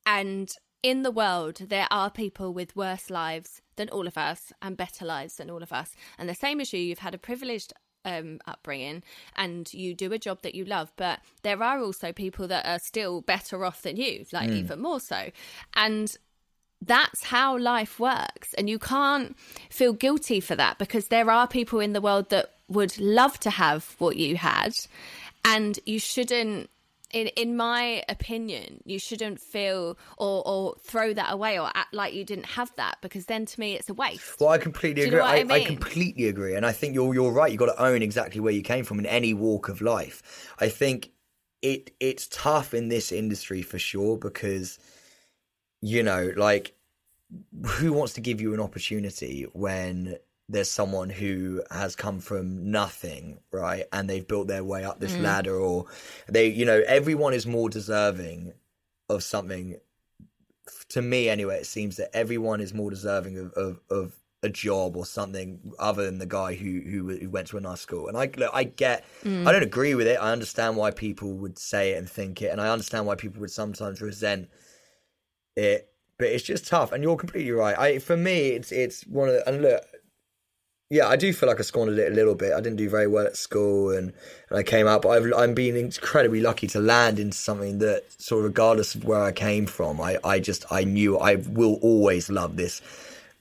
And 0.06 0.50
in 0.84 1.03
the 1.03 1.12
world, 1.12 1.55
there 1.67 1.88
are 1.91 2.10
people 2.10 2.53
with 2.53 2.75
worse 2.75 3.10
lives 3.10 3.62
than 3.75 3.89
all 3.89 4.07
of 4.07 4.17
us 4.17 4.51
and 4.62 4.77
better 4.77 5.05
lives 5.05 5.36
than 5.36 5.50
all 5.50 5.63
of 5.63 5.74
us. 5.74 5.96
And 6.17 6.29
the 6.29 6.36
same 6.36 6.60
as 6.60 6.74
you, 6.74 6.79
you've 6.79 7.00
had 7.00 7.13
a 7.13 7.19
privileged 7.19 7.74
um, 8.05 8.39
upbringing 8.48 9.03
and 9.36 9.72
you 9.74 9.93
do 9.93 10.13
a 10.13 10.17
job 10.17 10.41
that 10.41 10.55
you 10.55 10.65
love, 10.65 10.91
but 10.96 11.19
there 11.43 11.62
are 11.62 11.79
also 11.79 12.12
people 12.12 12.48
that 12.48 12.65
are 12.65 12.79
still 12.79 13.22
better 13.22 13.65
off 13.65 13.81
than 13.81 13.98
you, 13.98 14.25
like 14.31 14.50
mm. 14.50 14.55
even 14.55 14.81
more 14.81 15.00
so. 15.00 15.29
And 15.75 16.15
that's 16.81 17.25
how 17.25 17.57
life 17.57 18.00
works. 18.00 18.53
And 18.53 18.69
you 18.69 18.79
can't 18.79 19.36
feel 19.69 19.93
guilty 19.93 20.39
for 20.39 20.55
that 20.55 20.77
because 20.77 21.07
there 21.07 21.29
are 21.29 21.48
people 21.48 21.79
in 21.79 21.93
the 21.93 22.01
world 22.01 22.29
that 22.29 22.53
would 22.69 22.98
love 23.00 23.39
to 23.41 23.50
have 23.50 23.96
what 23.98 24.15
you 24.17 24.38
had. 24.38 24.74
And 25.43 25.79
you 25.86 26.00
shouldn't 26.00 26.69
in 27.12 27.28
in 27.28 27.56
my 27.56 28.04
opinion, 28.10 28.82
you 28.86 29.00
shouldn't 29.00 29.40
feel 29.40 29.98
or 30.18 30.46
or 30.46 30.76
throw 30.82 31.14
that 31.14 31.32
away 31.32 31.60
or 31.60 31.70
act 31.74 31.94
like 31.94 32.14
you 32.14 32.24
didn't 32.24 32.46
have 32.46 32.72
that 32.76 32.98
because 33.02 33.26
then 33.26 33.46
to 33.46 33.60
me 33.60 33.76
it's 33.76 33.90
a 33.90 33.94
waste. 33.94 34.40
Well, 34.40 34.50
I 34.50 34.58
completely 34.58 35.04
agree. 35.04 35.20
I, 35.20 35.38
I, 35.38 35.44
mean? 35.44 35.52
I, 35.52 35.64
completely 35.64 36.28
agree, 36.28 36.56
and 36.56 36.66
I 36.66 36.72
think 36.72 36.94
you're 36.94 37.14
you're 37.14 37.32
right. 37.32 37.52
You 37.52 37.58
got 37.58 37.68
to 37.68 37.82
own 37.82 38.02
exactly 38.02 38.42
where 38.42 38.54
you 38.54 38.62
came 38.62 38.84
from 38.84 39.00
in 39.00 39.06
any 39.06 39.34
walk 39.34 39.70
of 39.70 39.82
life. 39.82 40.56
I 40.60 40.70
think 40.70 41.12
it 41.62 41.92
it's 42.00 42.28
tough 42.28 42.74
in 42.74 42.90
this 42.90 43.12
industry 43.12 43.62
for 43.62 43.80
sure 43.80 44.18
because 44.18 44.78
you 45.82 46.04
know 46.04 46.32
like 46.36 46.76
who 47.66 47.94
wants 47.94 48.14
to 48.14 48.22
give 48.22 48.42
you 48.42 48.54
an 48.54 48.60
opportunity 48.60 49.46
when 49.54 50.18
there's 50.50 50.72
someone 50.72 51.10
who 51.10 51.62
has 51.72 51.96
come 51.96 52.20
from 52.20 52.72
nothing, 52.72 53.39
right? 53.51 53.86
And 53.92 54.10
they've 54.10 54.27
built 54.27 54.48
their 54.48 54.63
way 54.63 54.86
up 54.86 55.00
this 55.00 55.13
mm. 55.13 55.22
ladder, 55.22 55.60
or 55.60 55.88
they, 56.30 56.48
you 56.48 56.66
know, 56.66 56.82
everyone 56.88 57.34
is 57.34 57.46
more 57.46 57.70
deserving 57.70 58.54
of 59.10 59.24
something. 59.24 59.77
To 60.89 61.01
me, 61.01 61.27
anyway, 61.27 61.58
it 61.58 61.66
seems 61.66 61.98
that 61.98 62.16
everyone 62.16 62.62
is 62.62 62.74
more 62.74 62.89
deserving 62.89 63.38
of, 63.38 63.51
of, 63.54 63.80
of 63.89 64.16
a 64.44 64.50
job 64.50 64.96
or 64.96 65.06
something 65.06 65.74
other 65.80 66.06
than 66.06 66.20
the 66.20 66.25
guy 66.25 66.54
who 66.54 66.80
who, 66.82 67.18
who 67.18 67.30
went 67.30 67.48
to 67.48 67.58
a 67.58 67.62
nice 67.62 67.82
school. 67.82 68.08
And 68.08 68.18
I 68.18 68.30
look, 68.38 68.51
I 68.54 68.63
get, 68.63 69.04
mm. 69.24 69.46
I 69.46 69.51
don't 69.51 69.63
agree 69.63 69.96
with 69.96 70.08
it. 70.08 70.18
I 70.22 70.32
understand 70.32 70.77
why 70.77 70.92
people 70.92 71.34
would 71.34 71.60
say 71.60 71.92
it 71.92 71.98
and 71.98 72.10
think 72.10 72.42
it, 72.42 72.51
and 72.51 72.62
I 72.62 72.70
understand 72.70 73.06
why 73.06 73.16
people 73.16 73.42
would 73.42 73.51
sometimes 73.51 74.01
resent 74.01 74.50
it. 75.56 75.89
But 76.20 76.30
it's 76.30 76.44
just 76.44 76.68
tough, 76.68 76.94
and 76.94 77.04
you're 77.04 77.16
completely 77.16 77.51
right. 77.51 77.77
I, 77.77 78.00
for 78.00 78.18
me, 78.18 78.50
it's 78.50 78.72
it's 78.72 79.06
one 79.06 79.30
of 79.30 79.36
the, 79.36 79.48
and 79.48 79.62
look, 79.62 79.84
yeah, 80.89 81.08
I 81.08 81.17
do 81.17 81.34
feel 81.34 81.50
like 81.50 81.60
I 81.60 81.63
squandered 81.63 82.00
it 82.00 82.12
a 82.12 82.15
little 82.15 82.36
bit. 82.36 82.53
I 82.53 82.62
didn't 82.62 82.77
do 82.77 82.89
very 82.89 83.08
well 83.08 83.25
at 83.25 83.36
school, 83.36 83.89
and, 83.91 84.13
and 84.50 84.58
I 84.58 84.63
came 84.63 84.88
out. 84.88 85.01
But 85.01 85.10
I've 85.10 85.34
I'm 85.36 85.53
being 85.53 85.75
incredibly 85.75 86.39
lucky 86.39 86.67
to 86.67 86.79
land 86.79 87.20
into 87.20 87.38
something 87.38 87.79
that, 87.79 88.06
sort 88.22 88.39
of, 88.39 88.46
regardless 88.46 88.96
of 88.96 89.03
where 89.03 89.22
I 89.22 89.34
came 89.34 89.65
from, 89.65 90.00
I 90.00 90.17
I 90.24 90.39
just 90.39 90.65
I 90.72 90.86
knew 90.86 91.17
I 91.17 91.36
will 91.36 91.75
always 91.82 92.29
love 92.29 92.56
this 92.56 92.82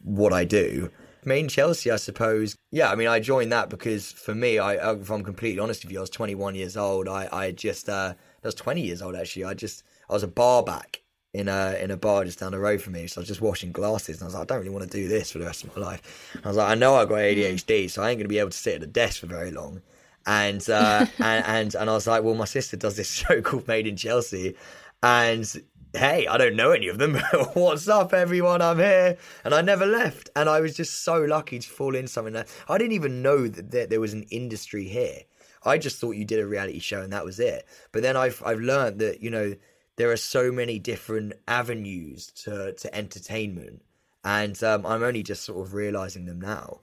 what 0.03 0.33
I 0.33 0.45
do. 0.45 0.91
Made 1.25 1.41
in 1.41 1.49
Chelsea, 1.49 1.91
I 1.91 1.97
suppose. 1.97 2.57
Yeah, 2.71 2.91
I 2.91 2.95
mean, 2.95 3.09
I 3.09 3.21
joined 3.21 3.53
that 3.53 3.69
because 3.69 4.11
for 4.11 4.35
me, 4.35 4.59
I 4.59 4.93
if 4.93 5.11
I'm 5.11 5.23
completely 5.23 5.61
honest 5.61 5.85
with 5.85 5.93
you, 5.93 5.99
I 5.99 6.03
was 6.03 6.11
21 6.11 6.57
years 6.57 6.77
old. 6.77 7.09
I 7.09 7.29
I 7.33 7.53
just 7.53 7.89
uh, 7.89 8.15
I 8.17 8.47
was 8.47 8.55
20 8.57 8.81
years 8.81 9.03
old 9.03 9.15
actually. 9.15 9.45
I 9.45 9.55
just 9.55 9.85
I 10.11 10.15
was 10.15 10.25
a 10.25 10.29
bar 10.29 10.65
back 10.65 11.03
in 11.33 11.49
a 11.49 11.77
in 11.81 11.91
a 11.91 11.97
bar 11.97 12.25
just 12.25 12.39
down 12.39 12.53
the 12.53 12.59
road 12.59 12.81
from 12.81 12.95
me. 12.95 13.07
So 13.07 13.19
I 13.19 13.23
was 13.23 13.29
just 13.29 13.41
washing 13.41 13.73
glasses, 13.73 14.17
and 14.17 14.23
I 14.23 14.27
was 14.27 14.35
like, 14.35 14.43
I 14.43 14.47
don't 14.47 14.59
really 14.59 14.71
want 14.71 14.91
to 14.91 14.97
do 14.97 15.09
this 15.09 15.33
for 15.33 15.39
the 15.39 15.47
rest 15.47 15.65
of 15.65 15.77
my 15.77 15.83
life. 15.83 16.31
And 16.35 16.45
I 16.45 16.49
was 16.49 16.57
like, 16.57 16.71
I 16.71 16.75
know 16.75 16.95
I've 16.95 17.09
got 17.09 17.19
ADHD, 17.19 17.91
so 17.91 18.03
I 18.03 18.11
ain't 18.11 18.19
going 18.19 18.25
to 18.25 18.29
be 18.29 18.39
able 18.39 18.51
to 18.51 18.57
sit 18.57 18.77
at 18.77 18.83
a 18.83 18.87
desk 18.87 19.21
for 19.21 19.27
very 19.27 19.51
long. 19.51 19.83
And 20.27 20.69
uh, 20.69 21.07
and, 21.19 21.45
and 21.47 21.75
and 21.75 21.91
I 21.91 21.93
was 21.93 22.07
like, 22.07 22.23
well, 22.23 22.35
my 22.35 22.45
sister 22.45 22.77
does 22.77 22.97
this 22.97 23.11
show 23.13 23.41
called 23.43 23.69
Made 23.69 23.87
in 23.87 23.97
Chelsea, 23.97 24.57
and 25.03 25.53
hey, 25.97 26.27
I 26.27 26.37
don't 26.37 26.57
know 26.57 26.73
any 26.73 26.89
of 26.89 26.99
them. 26.99 27.15
What's 27.55 27.89
up, 27.89 28.13
everyone? 28.13 28.63
I'm 28.63 28.79
here. 28.79 29.17
And 29.45 29.55
I 29.55 29.63
never 29.63 29.87
left. 29.87 30.31
And 30.37 30.49
I 30.49 30.61
was 30.61 30.77
just 30.77 31.05
so 31.05 31.23
lucky 31.23 31.59
to 31.59 31.69
fall 31.69 31.95
in 31.95 32.07
something 32.07 32.35
that 32.35 32.49
I 32.69 32.79
didn't 32.79 32.93
even 32.93 33.23
know 33.23 33.49
that 33.49 33.91
there 33.91 34.01
was 34.01 34.13
an 34.13 34.25
industry 34.25 34.85
here. 34.85 35.21
I 35.65 35.79
just 35.79 35.99
thought 35.99 36.13
you 36.13 36.25
did 36.25 36.39
a 36.39 36.47
reality 36.47 36.79
show 36.79 37.01
and 37.01 37.13
that 37.13 37.25
was 37.25 37.41
it. 37.41 37.67
But 37.93 38.03
then 38.03 38.17
I've 38.17 38.43
I've 38.45 38.61
learned 38.61 39.01
that, 39.01 39.23
you 39.23 39.31
know, 39.31 39.55
there 39.97 40.11
are 40.11 40.17
so 40.17 40.53
many 40.53 40.79
different 40.79 41.33
avenues 41.49 42.27
to, 42.45 42.73
to 42.75 42.95
entertainment, 42.95 43.83
and 44.25 44.63
um, 44.63 44.85
I'm 44.87 45.03
only 45.03 45.23
just 45.23 45.45
sort 45.45 45.67
of 45.67 45.75
realizing 45.75 46.27
them 46.27 46.41
now. 46.41 46.81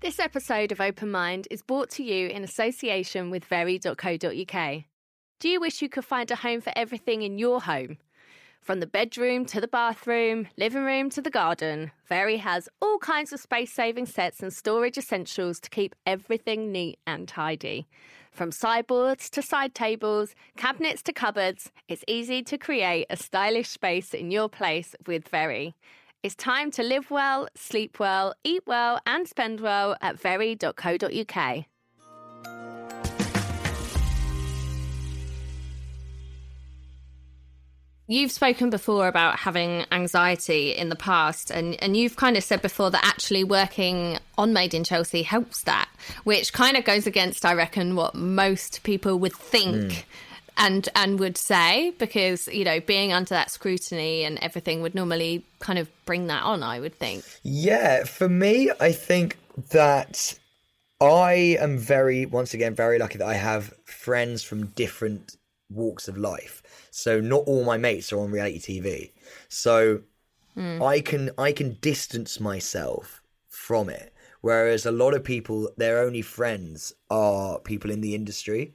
This 0.00 0.18
episode 0.18 0.72
of 0.72 0.80
Open 0.80 1.10
Mind 1.10 1.46
is 1.50 1.62
brought 1.62 1.90
to 1.90 2.02
you 2.02 2.28
in 2.28 2.42
association 2.42 3.30
with 3.30 3.44
very.co.uk. 3.44 4.84
Do 5.38 5.48
you 5.48 5.60
wish 5.60 5.82
you 5.82 5.88
could 5.88 6.04
find 6.04 6.30
a 6.30 6.36
home 6.36 6.60
for 6.60 6.72
everything 6.76 7.22
in 7.22 7.38
your 7.38 7.62
home? 7.62 7.98
From 8.60 8.80
the 8.80 8.86
bedroom 8.86 9.46
to 9.46 9.60
the 9.60 9.66
bathroom, 9.66 10.46
living 10.58 10.84
room 10.84 11.08
to 11.10 11.22
the 11.22 11.30
garden, 11.30 11.92
Very 12.06 12.36
has 12.36 12.68
all 12.80 12.98
kinds 12.98 13.32
of 13.32 13.40
space 13.40 13.72
saving 13.72 14.06
sets 14.06 14.40
and 14.40 14.52
storage 14.52 14.98
essentials 14.98 15.58
to 15.60 15.70
keep 15.70 15.94
everything 16.06 16.70
neat 16.70 16.98
and 17.06 17.26
tidy. 17.26 17.88
From 18.30 18.52
sideboards 18.52 19.30
to 19.30 19.42
side 19.42 19.74
tables, 19.74 20.34
cabinets 20.56 21.02
to 21.04 21.12
cupboards, 21.12 21.72
it's 21.88 22.04
easy 22.06 22.42
to 22.42 22.58
create 22.58 23.06
a 23.08 23.16
stylish 23.16 23.68
space 23.68 24.12
in 24.12 24.30
your 24.30 24.48
place 24.48 24.94
with 25.06 25.26
Very. 25.28 25.74
It's 26.22 26.34
time 26.34 26.70
to 26.72 26.82
live 26.82 27.10
well, 27.10 27.48
sleep 27.56 27.98
well, 27.98 28.34
eat 28.44 28.62
well, 28.66 29.00
and 29.06 29.26
spend 29.26 29.60
well 29.60 29.96
at 30.02 30.20
very.co.uk. 30.20 31.64
you've 38.10 38.32
spoken 38.32 38.70
before 38.70 39.06
about 39.06 39.38
having 39.38 39.86
anxiety 39.92 40.72
in 40.72 40.88
the 40.88 40.96
past 40.96 41.50
and 41.50 41.80
and 41.80 41.96
you've 41.96 42.16
kind 42.16 42.36
of 42.36 42.42
said 42.42 42.60
before 42.60 42.90
that 42.90 43.04
actually 43.04 43.44
working 43.44 44.18
on 44.36 44.52
made 44.52 44.74
in 44.74 44.84
chelsea 44.84 45.22
helps 45.22 45.62
that 45.62 45.88
which 46.24 46.52
kind 46.52 46.76
of 46.76 46.84
goes 46.84 47.06
against 47.06 47.46
i 47.46 47.54
reckon 47.54 47.94
what 47.94 48.14
most 48.14 48.82
people 48.82 49.18
would 49.18 49.32
think 49.32 49.76
mm. 49.76 50.04
and 50.58 50.88
and 50.96 51.20
would 51.20 51.38
say 51.38 51.94
because 51.98 52.48
you 52.48 52.64
know 52.64 52.80
being 52.80 53.12
under 53.12 53.30
that 53.30 53.50
scrutiny 53.50 54.24
and 54.24 54.38
everything 54.42 54.82
would 54.82 54.94
normally 54.94 55.44
kind 55.60 55.78
of 55.78 55.88
bring 56.04 56.26
that 56.26 56.42
on 56.42 56.62
i 56.62 56.80
would 56.80 56.94
think 56.94 57.24
yeah 57.44 58.04
for 58.04 58.28
me 58.28 58.70
i 58.80 58.90
think 58.90 59.38
that 59.70 60.36
i 61.00 61.56
am 61.60 61.78
very 61.78 62.26
once 62.26 62.54
again 62.54 62.74
very 62.74 62.98
lucky 62.98 63.18
that 63.18 63.28
i 63.28 63.34
have 63.34 63.72
friends 63.84 64.42
from 64.42 64.66
different 64.66 65.36
walks 65.70 66.08
of 66.08 66.16
life 66.16 66.62
so 66.90 67.20
not 67.20 67.44
all 67.46 67.64
my 67.64 67.78
mates 67.78 68.12
are 68.12 68.20
on 68.20 68.30
reality 68.30 68.80
TV. 68.80 69.12
So 69.48 70.00
mm. 70.56 70.84
I 70.84 71.00
can 71.00 71.30
I 71.38 71.52
can 71.52 71.78
distance 71.80 72.40
myself 72.40 73.22
from 73.48 73.88
it. 73.88 74.12
Whereas 74.40 74.86
a 74.86 74.92
lot 74.92 75.14
of 75.14 75.22
people, 75.22 75.70
their 75.76 75.98
only 75.98 76.22
friends 76.22 76.94
are 77.10 77.58
people 77.58 77.90
in 77.90 78.00
the 78.00 78.14
industry. 78.14 78.74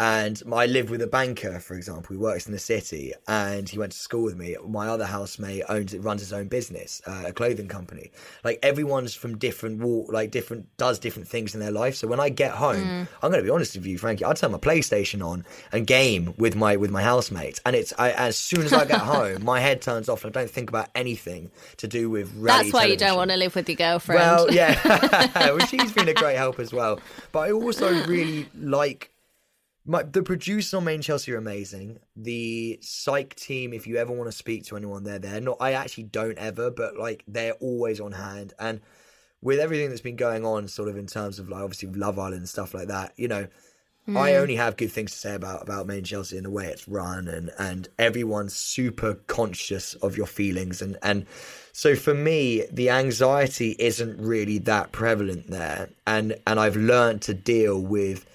And 0.00 0.42
I 0.50 0.64
live 0.64 0.88
with 0.88 1.02
a 1.02 1.06
banker, 1.06 1.60
for 1.60 1.74
example, 1.74 2.16
who 2.16 2.22
works 2.22 2.46
in 2.46 2.54
the 2.54 2.58
city, 2.58 3.12
and 3.28 3.68
he 3.68 3.78
went 3.78 3.92
to 3.92 3.98
school 3.98 4.24
with 4.24 4.34
me. 4.34 4.56
My 4.66 4.88
other 4.88 5.04
housemate 5.04 5.64
owns 5.68 5.92
it, 5.92 5.98
runs 5.98 6.22
his 6.22 6.32
own 6.32 6.48
business, 6.48 7.02
uh, 7.06 7.24
a 7.26 7.32
clothing 7.34 7.68
company. 7.68 8.10
Like 8.42 8.60
everyone's 8.62 9.14
from 9.14 9.36
different 9.36 9.82
walk, 9.82 10.10
like 10.10 10.30
different 10.30 10.74
does 10.78 10.98
different 10.98 11.28
things 11.28 11.52
in 11.52 11.60
their 11.60 11.70
life. 11.70 11.96
So 11.96 12.08
when 12.08 12.18
I 12.18 12.30
get 12.30 12.52
home, 12.52 12.82
mm. 12.82 13.08
I'm 13.22 13.30
going 13.30 13.42
to 13.42 13.44
be 13.44 13.50
honest 13.50 13.76
with 13.76 13.84
you, 13.84 13.98
Frankie. 13.98 14.24
I 14.24 14.32
turn 14.32 14.52
my 14.52 14.58
PlayStation 14.58 15.22
on 15.22 15.44
and 15.70 15.86
game 15.86 16.32
with 16.38 16.56
my 16.56 16.76
with 16.76 16.90
my 16.90 17.02
housemates, 17.02 17.60
and 17.66 17.76
it's 17.76 17.92
I, 17.98 18.12
as 18.12 18.38
soon 18.38 18.62
as 18.62 18.72
I 18.72 18.86
get 18.86 19.00
home, 19.00 19.44
my 19.44 19.60
head 19.60 19.82
turns 19.82 20.08
off, 20.08 20.24
and 20.24 20.34
I 20.34 20.40
don't 20.40 20.50
think 20.50 20.70
about 20.70 20.88
anything 20.94 21.50
to 21.76 21.86
do 21.86 22.08
with. 22.08 22.28
That's 22.42 22.72
why 22.72 22.86
television. 22.86 22.90
you 22.90 22.96
don't 22.96 23.16
want 23.18 23.30
to 23.32 23.36
live 23.36 23.54
with 23.54 23.68
your 23.68 23.76
girlfriend. 23.76 24.18
Well, 24.18 24.50
yeah, 24.50 25.30
well, 25.34 25.58
she's 25.66 25.92
been 25.92 26.08
a 26.08 26.14
great 26.14 26.38
help 26.38 26.58
as 26.58 26.72
well. 26.72 27.00
But 27.32 27.40
I 27.40 27.52
also 27.52 27.92
really 28.06 28.48
like 28.54 29.12
my, 29.86 30.02
the 30.02 30.22
producers 30.22 30.74
on 30.74 30.84
Made 30.84 30.96
in 30.96 31.02
Chelsea 31.02 31.32
are 31.32 31.38
amazing. 31.38 31.98
The 32.14 32.78
psych 32.82 33.34
team, 33.34 33.72
if 33.72 33.86
you 33.86 33.96
ever 33.96 34.12
want 34.12 34.28
to 34.30 34.36
speak 34.36 34.64
to 34.66 34.76
anyone, 34.76 35.04
they're 35.04 35.18
there. 35.18 35.40
Not, 35.40 35.56
I 35.60 35.72
actually 35.72 36.04
don't 36.04 36.38
ever, 36.38 36.70
but 36.70 36.96
like 36.96 37.24
they're 37.26 37.54
always 37.54 38.00
on 38.00 38.12
hand. 38.12 38.52
And 38.58 38.80
with 39.42 39.58
everything 39.58 39.88
that's 39.88 40.02
been 40.02 40.16
going 40.16 40.44
on, 40.44 40.68
sort 40.68 40.88
of 40.88 40.98
in 40.98 41.06
terms 41.06 41.38
of 41.38 41.48
like 41.48 41.62
obviously 41.62 41.88
Love 41.88 42.18
Island 42.18 42.36
and 42.36 42.48
stuff 42.48 42.74
like 42.74 42.88
that, 42.88 43.12
you 43.16 43.26
know, 43.26 43.46
mm. 44.06 44.18
I 44.18 44.36
only 44.36 44.56
have 44.56 44.76
good 44.76 44.92
things 44.92 45.12
to 45.12 45.18
say 45.18 45.34
about 45.34 45.62
about 45.62 45.86
Made 45.86 45.98
in 45.98 46.04
Chelsea 46.04 46.36
and 46.36 46.44
the 46.44 46.50
way 46.50 46.66
it's 46.66 46.86
run, 46.86 47.26
and 47.26 47.50
and 47.58 47.88
everyone's 47.98 48.54
super 48.54 49.14
conscious 49.14 49.94
of 49.94 50.16
your 50.16 50.26
feelings, 50.26 50.82
and 50.82 50.98
and 51.02 51.26
so 51.72 51.94
for 51.94 52.12
me, 52.12 52.66
the 52.70 52.90
anxiety 52.90 53.76
isn't 53.78 54.20
really 54.20 54.58
that 54.58 54.92
prevalent 54.92 55.50
there, 55.50 55.88
and 56.06 56.36
and 56.46 56.60
I've 56.60 56.76
learned 56.76 57.22
to 57.22 57.34
deal 57.34 57.80
with 57.80 58.26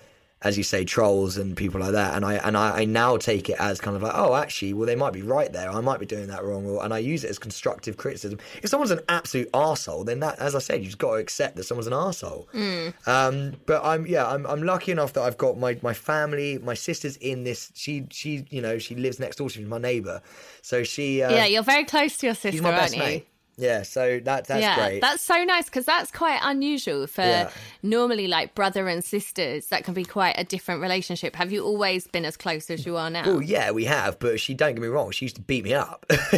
as 0.46 0.60
you 0.60 0.64
say, 0.64 0.86
trolls 0.86 1.38
and 1.38 1.58
people 1.58 1.82
like 1.82 1.94
that. 1.94 2.14
And 2.14 2.24
I 2.24 2.36
and 2.36 2.56
I, 2.56 2.82
I, 2.82 2.86
now 2.86 3.18
take 3.18 3.50
it 3.50 3.60
as 3.60 3.82
kind 3.82 3.98
of 3.98 4.04
like, 4.04 4.14
oh, 4.14 4.36
actually, 4.36 4.74
well, 4.74 4.86
they 4.86 4.96
might 4.96 5.12
be 5.12 5.24
right 5.24 5.52
there. 5.52 5.72
I 5.72 5.82
might 5.82 6.00
be 6.00 6.06
doing 6.06 6.28
that 6.28 6.44
wrong, 6.44 6.80
and 6.84 6.94
I 6.94 7.00
use 7.00 7.24
it 7.24 7.32
as 7.32 7.40
constructive 7.40 7.98
criticism. 7.98 8.40
If 8.62 8.70
someone's 8.70 8.92
an 8.92 9.02
absolute 9.10 9.52
arsehole, 9.54 10.06
then 10.06 10.20
that, 10.20 10.38
as 10.38 10.54
I 10.54 10.60
said, 10.60 10.84
you've 10.84 11.00
got 11.00 11.14
to 11.14 11.18
accept 11.18 11.56
that 11.56 11.64
someone's 11.64 11.88
an 11.88 11.94
arsehole. 11.94 12.46
Mm. 12.54 13.08
Um, 13.08 13.56
but 13.66 13.84
I'm 13.84 14.06
yeah, 14.06 14.28
I'm 14.28 14.46
I'm 14.46 14.62
lucky 14.62 14.92
enough 14.92 15.14
that 15.14 15.24
I've 15.24 15.38
got 15.40 15.58
my 15.58 15.80
my 15.82 15.96
family, 15.96 16.60
my 16.60 16.76
sister's 16.76 17.18
in 17.18 17.44
this. 17.44 17.72
She 17.74 18.06
she 18.12 18.46
you 18.52 18.62
know 18.62 18.78
she 18.78 18.94
lives 18.94 19.20
next 19.20 19.38
door 19.38 19.50
to 19.50 19.60
me, 19.60 19.66
my 19.66 19.80
neighbour, 19.80 20.22
so 20.62 20.84
she 20.84 21.24
uh, 21.24 21.32
yeah, 21.32 21.46
you're 21.46 21.64
very 21.64 21.86
close 21.86 22.18
to 22.18 22.28
your 22.28 22.36
sister, 22.36 22.64
aren't 22.68 22.94
you? 22.94 23.00
Mate. 23.00 23.28
Yeah, 23.58 23.84
so 23.84 24.20
that 24.26 24.48
that's 24.48 24.62
yeah, 24.62 24.76
great. 24.76 25.02
That's 25.02 25.24
so 25.24 25.44
nice 25.46 25.66
because 25.66 25.86
that's 25.86 26.12
quite 26.12 26.40
unusual 26.44 27.08
for 27.08 27.22
yeah. 27.22 27.50
normally 27.82 28.28
like 28.28 28.54
brother 28.54 28.90
and 28.90 29.04
sisters. 29.04 29.68
That 29.68 29.86
can 29.86 29.94
be 29.94 30.04
quite 30.04 30.36
a 30.38 30.44
different 30.44 30.82
relationship. 30.82 31.38
Have 31.38 31.54
you 31.54 31.64
always 31.64 32.06
been 32.06 32.26
as 32.26 32.36
close 32.36 32.70
as 32.70 32.86
you 32.86 32.98
are 32.98 33.10
now? 33.10 33.24
Oh 33.26 33.40
yeah, 33.40 33.72
we 33.72 33.86
have. 33.86 34.20
But 34.20 34.42
she 34.42 34.54
don't 34.54 34.76
get 34.76 34.82
me 34.82 34.90
wrong. 34.90 35.12
She 35.12 35.26
used 35.26 35.38
to 35.38 35.42
beat 35.42 35.64
me 35.64 35.74
up. 35.74 36.06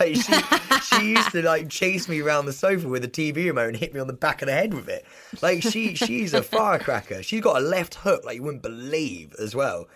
like, 0.00 0.14
she, 0.16 0.32
she 0.82 1.10
used 1.10 1.30
to 1.32 1.42
like 1.42 1.68
chase 1.68 2.08
me 2.08 2.22
around 2.22 2.46
the 2.46 2.54
sofa 2.54 2.88
with 2.88 3.04
a 3.04 3.08
TV 3.08 3.46
remote 3.46 3.68
and 3.68 3.76
hit 3.76 3.92
me 3.92 4.00
on 4.00 4.06
the 4.06 4.14
back 4.14 4.40
of 4.40 4.46
the 4.46 4.54
head 4.54 4.72
with 4.72 4.88
it. 4.88 5.04
Like 5.42 5.62
she 5.62 5.94
she's 5.94 6.32
a 6.32 6.42
firecracker. 6.42 7.22
She's 7.22 7.42
got 7.42 7.60
a 7.60 7.64
left 7.64 7.96
hook 7.96 8.24
like 8.24 8.36
you 8.36 8.42
wouldn't 8.42 8.62
believe 8.62 9.34
as 9.38 9.54
well. 9.54 9.88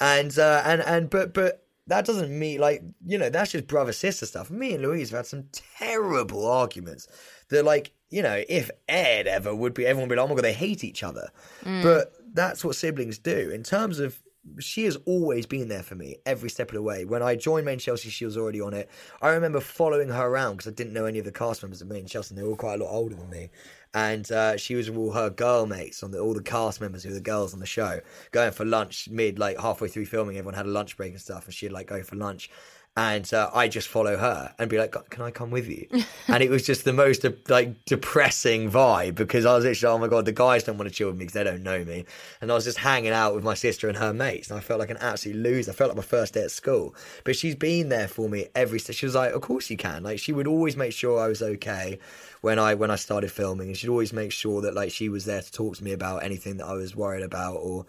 And 0.00 0.38
uh, 0.38 0.62
and 0.64 0.80
and 0.82 1.10
but 1.10 1.34
but 1.34 1.63
that 1.86 2.06
doesn't 2.06 2.36
mean 2.36 2.60
like 2.60 2.82
you 3.04 3.18
know 3.18 3.30
that's 3.30 3.52
just 3.52 3.66
brother 3.66 3.92
sister 3.92 4.26
stuff. 4.26 4.50
Me 4.50 4.74
and 4.74 4.82
Louise 4.82 5.10
have 5.10 5.18
had 5.18 5.26
some 5.26 5.48
terrible 5.52 6.46
arguments 6.46 7.08
that 7.48 7.64
like 7.64 7.92
you 8.10 8.22
know 8.22 8.42
if 8.48 8.70
Ed 8.88 9.26
ever 9.26 9.54
would 9.54 9.74
be 9.74 9.86
everyone 9.86 10.08
would 10.08 10.14
be 10.14 10.18
like 10.18 10.24
oh 10.24 10.28
my 10.28 10.34
god 10.34 10.44
they 10.44 10.52
hate 10.52 10.84
each 10.84 11.02
other, 11.02 11.30
mm. 11.62 11.82
but 11.82 12.12
that's 12.32 12.64
what 12.64 12.76
siblings 12.76 13.18
do. 13.18 13.50
In 13.50 13.62
terms 13.62 13.98
of 13.98 14.18
she 14.58 14.84
has 14.84 14.96
always 15.06 15.46
been 15.46 15.68
there 15.68 15.82
for 15.82 15.94
me 15.94 16.16
every 16.26 16.50
step 16.50 16.68
of 16.68 16.74
the 16.74 16.82
way. 16.82 17.04
When 17.04 17.22
I 17.22 17.34
joined 17.34 17.64
Made 17.64 17.74
in 17.74 17.78
Chelsea, 17.78 18.10
she 18.10 18.26
was 18.26 18.36
already 18.36 18.60
on 18.60 18.74
it. 18.74 18.90
I 19.22 19.30
remember 19.30 19.60
following 19.60 20.08
her 20.08 20.26
around 20.26 20.56
because 20.56 20.70
I 20.70 20.74
didn't 20.74 20.92
know 20.92 21.06
any 21.06 21.18
of 21.18 21.24
the 21.24 21.32
cast 21.32 21.62
members 21.62 21.80
of 21.80 21.88
Made 21.88 22.00
in 22.00 22.06
Chelsea. 22.06 22.34
And 22.34 22.42
they 22.42 22.46
were 22.46 22.56
quite 22.56 22.80
a 22.80 22.84
lot 22.84 22.92
older 22.92 23.14
than 23.14 23.30
me 23.30 23.48
and 23.94 24.30
uh, 24.32 24.56
she 24.56 24.74
was 24.74 24.90
with 24.90 24.98
all 24.98 25.12
her 25.12 25.30
girl 25.30 25.66
mates 25.66 26.02
on 26.02 26.10
the, 26.10 26.18
all 26.18 26.34
the 26.34 26.42
cast 26.42 26.80
members 26.80 27.04
who 27.04 27.10
were 27.10 27.14
the 27.14 27.20
girls 27.20 27.54
on 27.54 27.60
the 27.60 27.66
show 27.66 28.00
going 28.32 28.50
for 28.50 28.64
lunch 28.64 29.08
mid 29.08 29.38
like 29.38 29.58
halfway 29.58 29.88
through 29.88 30.04
filming 30.04 30.36
everyone 30.36 30.54
had 30.54 30.66
a 30.66 30.70
lunch 30.70 30.96
break 30.96 31.12
and 31.12 31.20
stuff 31.20 31.44
and 31.46 31.54
she'd 31.54 31.72
like 31.72 31.86
go 31.86 32.02
for 32.02 32.16
lunch 32.16 32.50
and 32.96 33.34
uh, 33.34 33.50
I 33.52 33.66
just 33.66 33.88
follow 33.88 34.16
her 34.16 34.54
and 34.58 34.70
be 34.70 34.78
like, 34.78 34.94
"Can 35.10 35.22
I 35.22 35.30
come 35.32 35.50
with 35.50 35.66
you?" 35.66 35.88
and 36.28 36.42
it 36.42 36.50
was 36.50 36.64
just 36.64 36.84
the 36.84 36.92
most 36.92 37.26
like 37.48 37.84
depressing 37.86 38.70
vibe 38.70 39.16
because 39.16 39.44
I 39.44 39.56
was 39.56 39.64
literally, 39.64 39.94
"Oh 39.94 39.98
my 39.98 40.06
god, 40.06 40.26
the 40.26 40.32
guys 40.32 40.62
don't 40.62 40.78
want 40.78 40.88
to 40.88 40.94
chill 40.94 41.08
with 41.08 41.16
me 41.16 41.24
because 41.24 41.34
they 41.34 41.44
don't 41.44 41.62
know 41.64 41.84
me," 41.84 42.04
and 42.40 42.52
I 42.52 42.54
was 42.54 42.64
just 42.64 42.78
hanging 42.78 43.12
out 43.12 43.34
with 43.34 43.42
my 43.42 43.54
sister 43.54 43.88
and 43.88 43.96
her 43.96 44.14
mates, 44.14 44.48
and 44.48 44.58
I 44.58 44.60
felt 44.60 44.78
like 44.78 44.90
an 44.90 44.98
absolute 44.98 45.36
loser. 45.38 45.72
I 45.72 45.74
felt 45.74 45.88
like 45.88 45.96
my 45.96 46.02
first 46.02 46.34
day 46.34 46.42
at 46.42 46.52
school, 46.52 46.94
but 47.24 47.34
she's 47.34 47.56
been 47.56 47.88
there 47.88 48.08
for 48.08 48.28
me 48.28 48.46
every. 48.54 48.78
She 48.78 49.06
was 49.06 49.16
like, 49.16 49.32
"Of 49.32 49.42
course 49.42 49.70
you 49.70 49.76
can." 49.76 50.04
Like 50.04 50.20
she 50.20 50.32
would 50.32 50.46
always 50.46 50.76
make 50.76 50.92
sure 50.92 51.18
I 51.18 51.26
was 51.26 51.42
okay 51.42 51.98
when 52.42 52.60
I 52.60 52.74
when 52.74 52.92
I 52.92 52.96
started 52.96 53.32
filming, 53.32 53.68
and 53.68 53.76
she'd 53.76 53.88
always 53.88 54.12
make 54.12 54.30
sure 54.30 54.62
that 54.62 54.74
like 54.74 54.92
she 54.92 55.08
was 55.08 55.24
there 55.24 55.42
to 55.42 55.52
talk 55.52 55.76
to 55.78 55.84
me 55.84 55.92
about 55.92 56.22
anything 56.22 56.58
that 56.58 56.66
I 56.66 56.74
was 56.74 56.94
worried 56.94 57.24
about 57.24 57.56
or 57.56 57.86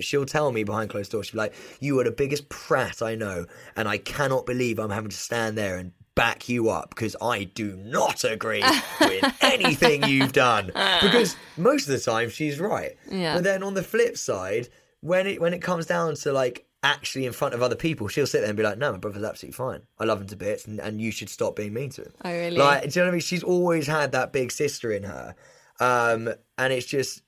she'll 0.00 0.26
tell 0.26 0.52
me 0.52 0.64
behind 0.64 0.90
closed 0.90 1.12
doors, 1.12 1.26
she'll 1.26 1.34
be 1.34 1.38
like, 1.38 1.54
You 1.80 1.98
are 2.00 2.04
the 2.04 2.10
biggest 2.10 2.48
prat 2.48 3.02
I 3.02 3.14
know, 3.14 3.46
and 3.76 3.88
I 3.88 3.98
cannot 3.98 4.46
believe 4.46 4.78
I'm 4.78 4.90
having 4.90 5.10
to 5.10 5.16
stand 5.16 5.56
there 5.56 5.76
and 5.76 5.92
back 6.14 6.48
you 6.48 6.68
up 6.68 6.90
because 6.90 7.16
I 7.20 7.44
do 7.44 7.76
not 7.76 8.24
agree 8.24 8.62
with 9.00 9.36
anything 9.40 10.04
you've 10.04 10.32
done. 10.32 10.66
Because 10.66 11.36
most 11.56 11.88
of 11.88 11.92
the 11.92 11.98
time 11.98 12.30
she's 12.30 12.60
right. 12.60 12.96
Yeah. 13.10 13.34
But 13.34 13.44
then 13.44 13.62
on 13.62 13.74
the 13.74 13.82
flip 13.82 14.16
side, 14.16 14.68
when 15.00 15.26
it 15.26 15.40
when 15.40 15.52
it 15.52 15.60
comes 15.60 15.86
down 15.86 16.14
to 16.16 16.32
like 16.32 16.66
actually 16.82 17.26
in 17.26 17.32
front 17.32 17.54
of 17.54 17.62
other 17.62 17.76
people, 17.76 18.08
she'll 18.08 18.26
sit 18.26 18.40
there 18.40 18.48
and 18.48 18.56
be 18.56 18.62
like, 18.62 18.78
"No, 18.78 18.92
my 18.92 18.98
brother's 18.98 19.24
absolutely 19.24 19.54
fine. 19.56 19.82
I 19.98 20.04
love 20.04 20.20
him 20.20 20.26
to 20.28 20.36
bits, 20.36 20.66
and, 20.66 20.80
and 20.80 21.00
you 21.00 21.10
should 21.10 21.28
stop 21.28 21.56
being 21.56 21.72
mean 21.72 21.90
to 21.90 22.02
him." 22.02 22.12
Oh, 22.24 22.30
really? 22.30 22.56
Like, 22.56 22.82
do 22.82 22.88
you 22.88 23.02
know 23.02 23.06
what 23.06 23.10
I 23.10 23.12
mean? 23.12 23.20
She's 23.20 23.42
always 23.42 23.86
had 23.86 24.12
that 24.12 24.32
big 24.32 24.52
sister 24.52 24.92
in 24.92 25.02
her, 25.02 25.34
um, 25.80 26.32
and 26.58 26.72
it's 26.72 26.86
just 26.86 27.22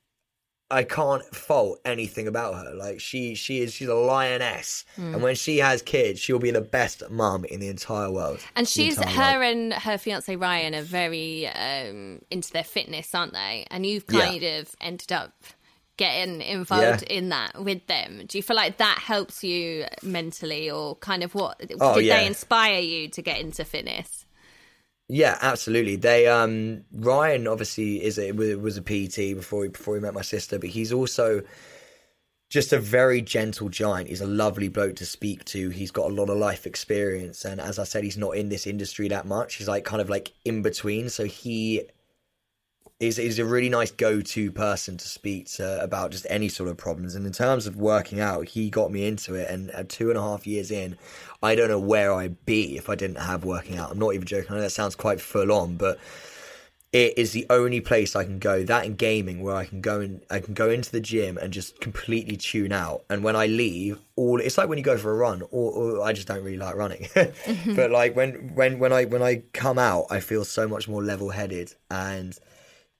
I 0.70 0.82
can't 0.82 1.25
fault 1.35 1.80
anything 1.85 2.26
about 2.26 2.54
her. 2.54 2.75
Like 2.75 3.00
she, 3.00 3.35
she 3.35 3.61
is, 3.61 3.73
she's 3.73 3.88
a 3.88 3.94
lioness, 3.94 4.85
mm. 4.96 5.14
and 5.14 5.23
when 5.23 5.37
she 5.37 5.58
has 5.58 5.80
kids, 5.80 6.18
she'll 6.18 6.40
be 6.40 6.50
the 6.50 6.61
best 6.61 7.08
mum 7.08 7.44
in 7.44 7.61
the 7.61 7.68
entire 7.68 8.11
world. 8.11 8.40
And 8.56 8.68
she's 8.68 8.99
her 8.99 9.38
world. 9.38 9.56
and 9.56 9.73
her 9.75 9.96
fiance 9.96 10.35
Ryan 10.35 10.75
are 10.75 10.82
very 10.82 11.47
um, 11.47 12.21
into 12.30 12.52
their 12.52 12.64
fitness, 12.64 13.14
aren't 13.14 13.32
they? 13.32 13.67
And 13.71 13.86
you've 13.86 14.06
kind 14.08 14.43
yeah. 14.43 14.58
of 14.58 14.75
ended 14.80 15.12
up 15.12 15.32
getting 15.97 16.43
involved 16.43 17.04
yeah. 17.08 17.17
in 17.17 17.28
that 17.30 17.62
with 17.62 17.86
them. 17.86 18.23
Do 18.26 18.36
you 18.36 18.43
feel 18.43 18.56
like 18.56 18.78
that 18.78 18.99
helps 18.99 19.45
you 19.45 19.86
mentally, 20.02 20.71
or 20.71 20.97
kind 20.97 21.23
of 21.23 21.34
what 21.34 21.60
oh, 21.80 21.95
did 21.95 22.06
yeah. 22.06 22.19
they 22.19 22.26
inspire 22.26 22.80
you 22.80 23.08
to 23.08 23.23
get 23.23 23.40
into 23.40 23.64
fitness? 23.64 24.25
Yeah, 25.08 25.38
absolutely. 25.40 25.97
They 25.97 26.26
um 26.26 26.84
Ryan 26.92 27.47
obviously 27.47 28.02
is 28.02 28.19
a, 28.19 28.32
was 28.32 28.76
a 28.76 28.82
PT 28.82 29.36
before 29.36 29.64
he, 29.64 29.69
before 29.71 29.95
he 29.95 30.00
met 30.00 30.14
my 30.14 30.23
sister, 30.23 30.58
but 30.58 30.71
he's 30.71 30.92
also 30.92 31.42
just 32.49 32.73
a 32.73 32.78
very 32.78 33.21
gentle 33.23 33.69
giant. 33.69 34.08
He's 34.08 34.21
a 34.21 34.26
lovely 34.26 34.69
bloke 34.69 34.97
to 34.97 35.06
speak 35.06 35.45
to. 35.47 35.71
He's 35.71 35.90
got 35.90 36.10
a 36.10 36.14
lot 36.14 36.30
of 36.30 36.38
life 36.38 36.66
experience, 36.66 37.45
and 37.45 37.60
as 37.60 37.78
I 37.78 37.84
said, 37.84 38.04
he's 38.04 38.16
not 38.16 38.36
in 38.36 38.49
this 38.49 38.66
industry 38.66 39.08
that 39.08 39.26
much. 39.26 39.56
He's 39.56 39.69
like 39.69 39.84
kind 39.84 40.00
of 40.00 40.08
like 40.08 40.32
in 40.45 40.62
between. 40.62 41.08
So 41.08 41.25
he 41.25 41.82
is 42.99 43.19
is 43.19 43.39
a 43.39 43.45
really 43.45 43.69
nice 43.69 43.91
go 43.91 44.23
to 44.23 44.50
person 44.50 44.97
to 44.97 45.06
speak 45.06 45.47
to 45.47 45.82
about 45.82 46.11
just 46.13 46.26
any 46.30 46.49
sort 46.49 46.71
of 46.71 46.76
problems. 46.76 47.15
And 47.15 47.26
in 47.26 47.32
terms 47.32 47.67
of 47.67 47.76
working 47.76 48.21
out, 48.21 48.49
he 48.49 48.71
got 48.71 48.91
me 48.91 49.06
into 49.06 49.35
it. 49.35 49.50
And 49.50 49.71
at 49.73 49.89
two 49.89 50.09
and 50.09 50.19
a 50.19 50.23
half 50.23 50.47
years 50.47 50.71
in, 50.71 50.97
I 51.43 51.54
don't 51.54 51.69
know 51.69 51.78
where 51.78 52.13
I'd 52.15 52.45
be 52.47 52.76
if 52.76 52.89
I 52.89 52.95
didn't 52.95 53.19
have 53.19 53.45
working 53.45 53.76
out. 53.76 53.91
I'm 53.91 53.99
not 53.99 54.15
even 54.15 54.26
joking. 54.26 54.50
I 54.50 54.54
know 54.54 54.61
that 54.63 54.71
sounds 54.71 54.95
quite 54.95 55.21
full 55.21 55.52
on, 55.52 55.76
but 55.76 55.99
it 56.93 57.19
is 57.19 57.32
the 57.32 57.45
only 57.50 57.82
place 57.82 58.17
I 58.17 58.25
can 58.25 58.39
go. 58.39 58.65
That 58.65 58.87
in 58.87 58.95
gaming, 58.95 59.43
where 59.43 59.56
I 59.56 59.67
can 59.67 59.82
go 59.82 60.00
and 60.00 60.23
I 60.30 60.41
can 60.41 60.54
go 60.54 60.71
into 60.71 60.91
the 60.91 61.00
gym 61.00 61.37
and 61.37 61.52
just 61.52 61.78
completely 61.80 62.39
tune 62.39 62.73
out. 62.73 63.04
And 63.11 63.23
when 63.23 63.37
I 63.37 63.45
leave, 63.45 63.99
all 64.15 64.41
it's 64.41 64.56
like 64.56 64.71
when 64.71 64.78
you 64.78 64.85
go 64.85 64.97
for 64.97 65.11
a 65.11 65.17
run. 65.17 65.43
Or, 65.50 65.73
or 65.73 66.02
I 66.02 66.15
just 66.15 66.28
don't 66.28 66.43
really 66.43 66.56
like 66.56 66.76
running, 66.76 67.02
mm-hmm. 67.15 67.75
but 67.75 67.91
like 67.91 68.17
when 68.17 68.54
when 68.54 68.78
when 68.78 68.95
I 68.95 69.04
when 69.04 69.23
I 69.23 69.43
come 69.52 69.78
out, 69.78 70.06
I 70.09 70.21
feel 70.21 70.47
so 70.47 70.67
much 70.67 70.89
more 70.89 71.02
level 71.02 71.28
headed 71.28 71.75
and 71.91 72.39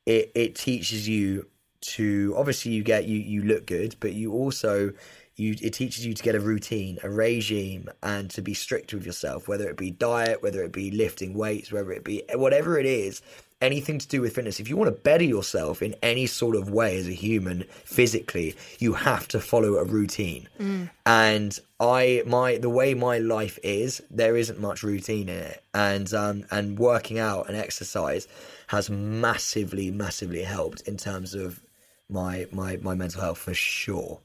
it 0.07 0.33
it 0.35 0.55
teaches 0.55 1.09
you 1.09 1.47
to 1.83 2.35
obviously 2.37 2.73
you 2.73 2.83
get 2.83 3.07
you 3.07 3.19
you 3.19 3.42
look 3.42 3.66
good, 3.66 3.97
but 4.01 4.14
you 4.14 4.33
also 4.33 4.92
you 5.37 5.55
it 5.61 5.75
teaches 5.75 6.07
you 6.07 6.14
to 6.14 6.23
get 6.23 6.35
a 6.35 6.40
routine, 6.40 6.99
a 7.03 7.11
regime, 7.11 7.88
and 8.03 8.31
to 8.31 8.42
be 8.42 8.55
strict 8.55 8.95
with 8.95 9.05
yourself, 9.05 9.49
whether 9.49 9.69
it 9.69 9.77
be 9.77 9.90
diet, 9.90 10.42
whether 10.42 10.62
it 10.62 10.73
be 10.73 10.90
lifting 10.90 11.35
weights, 11.35 11.71
whether 11.71 11.92
it 11.92 12.05
be 12.05 12.23
whatever 12.35 12.79
it 12.79 12.87
is, 12.87 13.21
anything 13.61 13.99
to 13.99 14.09
do 14.09 14.21
with 14.21 14.35
fitness. 14.35 14.61
If 14.61 14.69
you 14.69 14.77
want 14.77 14.95
to 14.95 15.01
better 15.01 15.25
yourself 15.25 15.83
in 15.83 15.95
any 16.03 16.27
sort 16.27 16.57
of 16.57 16.71
way 16.71 16.99
as 16.99 17.09
a 17.09 17.12
human 17.12 17.64
physically, 17.85 18.55
you 18.79 18.92
have 18.92 19.27
to 19.29 19.40
follow 19.40 19.77
a 19.77 19.85
routine. 19.85 20.49
Mm. 20.61 20.90
And 21.05 21.59
I 21.81 22.23
my 22.27 22.59
the 22.59 22.71
way 22.71 22.95
my 22.95 23.19
life 23.19 23.59
is, 23.62 24.03
there 24.11 24.37
isn't 24.37 24.61
much 24.61 24.83
routine 24.83 25.29
in 25.29 25.38
it. 25.38 25.62
And 25.75 26.12
um 26.12 26.45
and 26.51 26.79
working 26.79 27.19
out 27.19 27.49
and 27.49 27.57
exercise 27.57 28.29
has 28.69 28.90
massively, 28.90 29.90
massively 29.90 30.42
helped 30.42 30.83
in 30.83 30.97
terms 30.97 31.35
of 31.35 31.61
my 32.09 32.47
my 32.53 32.77
my 32.79 32.95
mental 32.95 33.23
health 33.23 33.38
for 33.38 33.55
sure. 33.55 34.21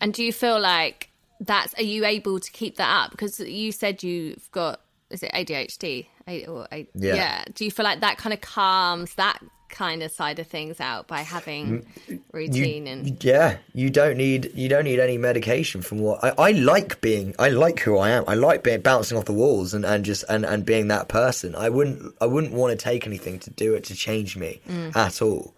And 0.00 0.12
do 0.12 0.22
you 0.22 0.32
feel 0.32 0.60
like 0.60 1.10
that's 1.40 1.74
are 1.74 1.82
you 1.82 2.04
able 2.04 2.40
to 2.40 2.50
keep 2.50 2.76
that 2.76 3.04
up? 3.04 3.12
Because 3.12 3.38
you 3.38 3.70
said 3.70 4.02
you've 4.02 4.50
got 4.50 4.80
is 5.10 5.22
it 5.22 5.30
ADHD? 5.32 6.06
Or, 6.26 6.66
yeah. 6.72 6.84
yeah. 6.94 7.44
Do 7.54 7.64
you 7.64 7.70
feel 7.70 7.84
like 7.84 8.00
that 8.00 8.18
kind 8.18 8.32
of 8.32 8.40
calms 8.40 9.14
that 9.14 9.40
kind 9.74 10.04
of 10.04 10.10
side 10.12 10.38
of 10.38 10.46
things 10.46 10.80
out 10.80 11.08
by 11.08 11.20
having 11.20 11.84
mm, 12.08 12.20
routine 12.32 12.86
you, 12.86 12.92
and 12.92 13.24
yeah 13.24 13.58
you 13.72 13.90
don't 13.90 14.16
need 14.16 14.52
you 14.54 14.68
don't 14.68 14.84
need 14.84 15.00
any 15.00 15.18
medication 15.18 15.82
from 15.82 15.98
what 15.98 16.22
I, 16.22 16.32
I 16.38 16.50
like 16.52 17.00
being 17.00 17.34
i 17.40 17.48
like 17.48 17.80
who 17.80 17.98
i 17.98 18.10
am 18.10 18.24
i 18.28 18.34
like 18.34 18.62
being 18.62 18.82
bouncing 18.82 19.18
off 19.18 19.24
the 19.24 19.32
walls 19.32 19.74
and, 19.74 19.84
and 19.84 20.04
just 20.04 20.24
and, 20.28 20.44
and 20.46 20.64
being 20.64 20.88
that 20.88 21.08
person 21.08 21.56
i 21.56 21.68
wouldn't 21.68 22.14
i 22.20 22.26
wouldn't 22.26 22.52
want 22.52 22.70
to 22.70 22.82
take 22.82 23.04
anything 23.04 23.40
to 23.40 23.50
do 23.50 23.74
it 23.74 23.84
to 23.84 23.96
change 23.96 24.36
me 24.36 24.60
mm. 24.68 24.94
at 24.94 25.20
all 25.20 25.56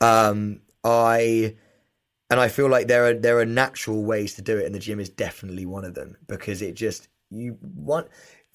um 0.00 0.60
i 0.84 1.52
and 2.30 2.38
i 2.38 2.46
feel 2.46 2.68
like 2.68 2.86
there 2.86 3.06
are 3.06 3.14
there 3.14 3.40
are 3.40 3.46
natural 3.46 4.04
ways 4.04 4.34
to 4.34 4.42
do 4.42 4.56
it 4.56 4.66
and 4.66 4.76
the 4.76 4.78
gym 4.78 5.00
is 5.00 5.08
definitely 5.08 5.66
one 5.66 5.84
of 5.84 5.94
them 5.94 6.16
because 6.28 6.62
it 6.62 6.76
just 6.76 7.08
you 7.30 7.58
want 7.74 8.06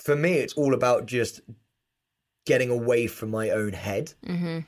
for 0.01 0.15
me 0.15 0.33
it's 0.33 0.53
all 0.53 0.73
about 0.73 1.05
just 1.05 1.41
getting 2.45 2.69
away 2.69 3.07
from 3.07 3.29
my 3.29 3.49
own 3.49 3.73
head 3.73 4.13
mm-hmm 4.25 4.59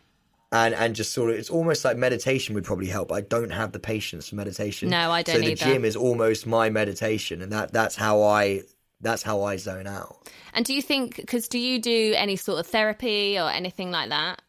and 0.53 0.75
and 0.75 0.95
just 0.95 1.11
sort 1.11 1.31
of 1.31 1.35
it's 1.35 1.49
almost 1.49 1.83
like 1.83 1.97
meditation 1.97 2.55
would 2.55 2.63
probably 2.63 2.87
help. 2.87 3.11
I 3.11 3.21
don't 3.21 3.49
have 3.49 3.71
the 3.71 3.79
patience 3.79 4.29
for 4.29 4.35
meditation. 4.35 4.89
No, 4.89 5.11
I 5.11 5.23
don't. 5.23 5.37
So 5.37 5.41
the 5.41 5.51
either. 5.51 5.65
gym 5.65 5.83
is 5.83 5.95
almost 5.95 6.45
my 6.45 6.69
meditation, 6.69 7.41
and 7.41 7.51
that 7.51 7.73
that's 7.73 7.95
how 7.95 8.21
I 8.21 8.61
that's 9.01 9.23
how 9.23 9.41
I 9.41 9.57
zone 9.57 9.87
out. 9.87 10.29
And 10.53 10.63
do 10.63 10.73
you 10.73 10.81
think 10.81 11.15
because 11.15 11.47
do 11.47 11.57
you 11.57 11.79
do 11.79 12.13
any 12.15 12.35
sort 12.35 12.59
of 12.59 12.67
therapy 12.67 13.37
or 13.39 13.49
anything 13.49 13.91
like 13.91 14.09
that? 14.09 14.41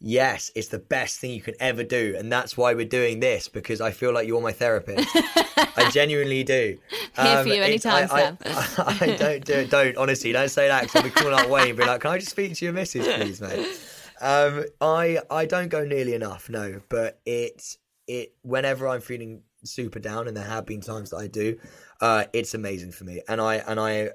Yes, 0.00 0.50
it's 0.54 0.68
the 0.68 0.78
best 0.78 1.20
thing 1.20 1.30
you 1.30 1.42
can 1.42 1.54
ever 1.60 1.84
do, 1.84 2.14
and 2.18 2.32
that's 2.32 2.56
why 2.56 2.74
we're 2.74 2.86
doing 2.86 3.20
this 3.20 3.48
because 3.48 3.80
I 3.80 3.90
feel 3.90 4.12
like 4.12 4.26
you're 4.26 4.40
my 4.40 4.52
therapist. 4.52 5.08
I 5.14 5.90
genuinely 5.92 6.42
do. 6.42 6.78
Um, 7.16 7.26
Here 7.26 7.42
for 7.42 7.48
you 7.50 7.62
anytime, 7.62 8.08
I, 8.10 8.18
Sam. 8.18 8.38
I, 8.44 8.74
I, 8.78 9.12
I, 9.12 9.16
don't 9.16 9.44
do 9.44 9.52
it. 9.52 9.70
Don't 9.70 9.96
honestly, 9.96 10.32
don't 10.32 10.48
say 10.48 10.68
that 10.68 10.82
because 10.82 10.96
I'll 10.96 11.02
be 11.02 11.10
calling 11.10 11.38
out 11.38 11.48
Wayne 11.48 11.68
and 11.68 11.78
be 11.78 11.84
like, 11.84 12.00
"Can 12.00 12.10
I 12.10 12.18
just 12.18 12.30
speak 12.30 12.54
to 12.54 12.64
your 12.64 12.74
missus, 12.74 13.06
please, 13.06 13.40
mate?" 13.40 13.80
Um, 14.20 14.64
I 14.80 15.18
I 15.30 15.46
don't 15.46 15.68
go 15.68 15.84
nearly 15.84 16.14
enough, 16.14 16.48
no, 16.48 16.80
but 16.88 17.20
it 17.24 17.76
it 18.06 18.34
whenever 18.42 18.88
I'm 18.88 19.00
feeling 19.00 19.42
super 19.64 19.98
down, 19.98 20.28
and 20.28 20.36
there 20.36 20.44
have 20.44 20.66
been 20.66 20.80
times 20.80 21.10
that 21.10 21.18
I 21.18 21.26
do, 21.26 21.58
uh, 22.00 22.24
it's 22.32 22.54
amazing 22.54 22.92
for 22.92 23.04
me, 23.04 23.22
and 23.28 23.40
I 23.40 23.56
and 23.56 23.78
I 23.78 24.10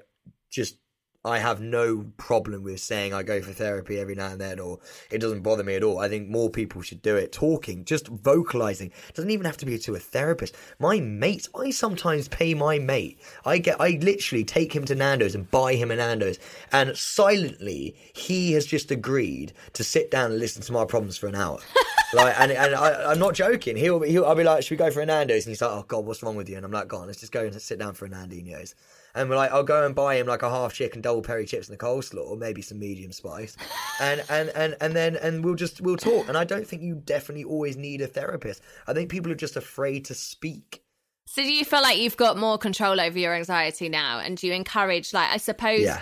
just 0.50 0.78
I 1.26 1.38
have 1.40 1.60
no 1.60 2.06
problem 2.18 2.62
with 2.62 2.78
saying 2.78 3.12
I 3.12 3.24
go 3.24 3.42
for 3.42 3.52
therapy 3.52 3.98
every 3.98 4.14
now 4.14 4.28
and 4.28 4.40
then, 4.40 4.60
or 4.60 4.78
it 5.10 5.18
doesn't 5.18 5.42
bother 5.42 5.64
me 5.64 5.74
at 5.74 5.82
all. 5.82 5.98
I 5.98 6.08
think 6.08 6.28
more 6.28 6.48
people 6.48 6.82
should 6.82 7.02
do 7.02 7.16
it. 7.16 7.32
Talking, 7.32 7.84
just 7.84 8.06
vocalizing, 8.06 8.92
doesn't 9.12 9.32
even 9.32 9.44
have 9.44 9.56
to 9.56 9.66
be 9.66 9.76
to 9.76 9.96
a 9.96 9.98
therapist. 9.98 10.54
My 10.78 11.00
mate, 11.00 11.48
I 11.52 11.70
sometimes 11.70 12.28
pay 12.28 12.54
my 12.54 12.78
mate. 12.78 13.20
I 13.44 13.58
get, 13.58 13.80
I 13.80 13.98
literally 14.00 14.44
take 14.44 14.72
him 14.72 14.84
to 14.84 14.94
Nando's 14.94 15.34
and 15.34 15.50
buy 15.50 15.74
him 15.74 15.90
a 15.90 15.96
Nando's, 15.96 16.38
and 16.70 16.96
silently 16.96 17.96
he 18.14 18.52
has 18.52 18.64
just 18.64 18.92
agreed 18.92 19.52
to 19.72 19.82
sit 19.82 20.12
down 20.12 20.30
and 20.30 20.38
listen 20.38 20.62
to 20.62 20.72
my 20.72 20.84
problems 20.84 21.18
for 21.18 21.26
an 21.26 21.34
hour. 21.34 21.58
like, 22.14 22.38
and, 22.38 22.52
and 22.52 22.76
I, 22.76 23.10
am 23.10 23.18
not 23.18 23.34
joking. 23.34 23.76
He'll, 23.76 24.00
he'll, 24.02 24.26
I'll 24.26 24.36
be 24.36 24.44
like, 24.44 24.62
should 24.62 24.70
we 24.70 24.76
go 24.76 24.92
for 24.92 25.00
a 25.00 25.06
Nando's? 25.06 25.44
And 25.44 25.50
he's 25.50 25.60
like, 25.60 25.72
oh 25.72 25.84
god, 25.88 26.06
what's 26.06 26.22
wrong 26.22 26.36
with 26.36 26.48
you? 26.48 26.56
And 26.56 26.64
I'm 26.64 26.70
like, 26.70 26.86
go 26.86 26.98
on, 26.98 27.08
let's 27.08 27.18
just 27.18 27.32
go 27.32 27.44
and 27.44 27.60
sit 27.60 27.80
down 27.80 27.94
for 27.94 28.06
a 28.06 28.08
Nandino's 28.08 28.76
and 29.16 29.28
we're 29.28 29.36
like, 29.36 29.50
I'll 29.50 29.64
go 29.64 29.84
and 29.84 29.94
buy 29.94 30.16
him 30.16 30.26
like 30.26 30.42
a 30.42 30.50
half 30.50 30.74
chicken 30.74 31.00
double 31.00 31.22
peri 31.22 31.46
chips 31.46 31.68
and 31.68 31.74
a 31.74 31.78
coleslaw, 31.78 32.28
or 32.28 32.36
maybe 32.36 32.62
some 32.62 32.78
medium 32.78 33.12
spice, 33.12 33.56
and 34.00 34.22
and 34.28 34.50
and 34.50 34.76
and 34.80 34.94
then 34.94 35.16
and 35.16 35.44
we'll 35.44 35.54
just 35.54 35.80
we'll 35.80 35.96
talk. 35.96 36.28
And 36.28 36.36
I 36.36 36.44
don't 36.44 36.66
think 36.66 36.82
you 36.82 37.02
definitely 37.04 37.44
always 37.44 37.76
need 37.76 38.00
a 38.00 38.06
therapist. 38.06 38.62
I 38.86 38.92
think 38.92 39.10
people 39.10 39.32
are 39.32 39.36
just 39.36 39.56
afraid 39.56 40.04
to 40.06 40.14
speak. 40.14 40.82
So 41.28 41.42
do 41.42 41.52
you 41.52 41.64
feel 41.64 41.82
like 41.82 41.98
you've 41.98 42.16
got 42.16 42.38
more 42.38 42.56
control 42.56 43.00
over 43.00 43.18
your 43.18 43.34
anxiety 43.34 43.88
now, 43.88 44.20
and 44.20 44.36
do 44.36 44.46
you 44.46 44.52
encourage, 44.52 45.12
like, 45.12 45.30
I 45.30 45.38
suppose. 45.38 45.80
Yeah 45.80 46.00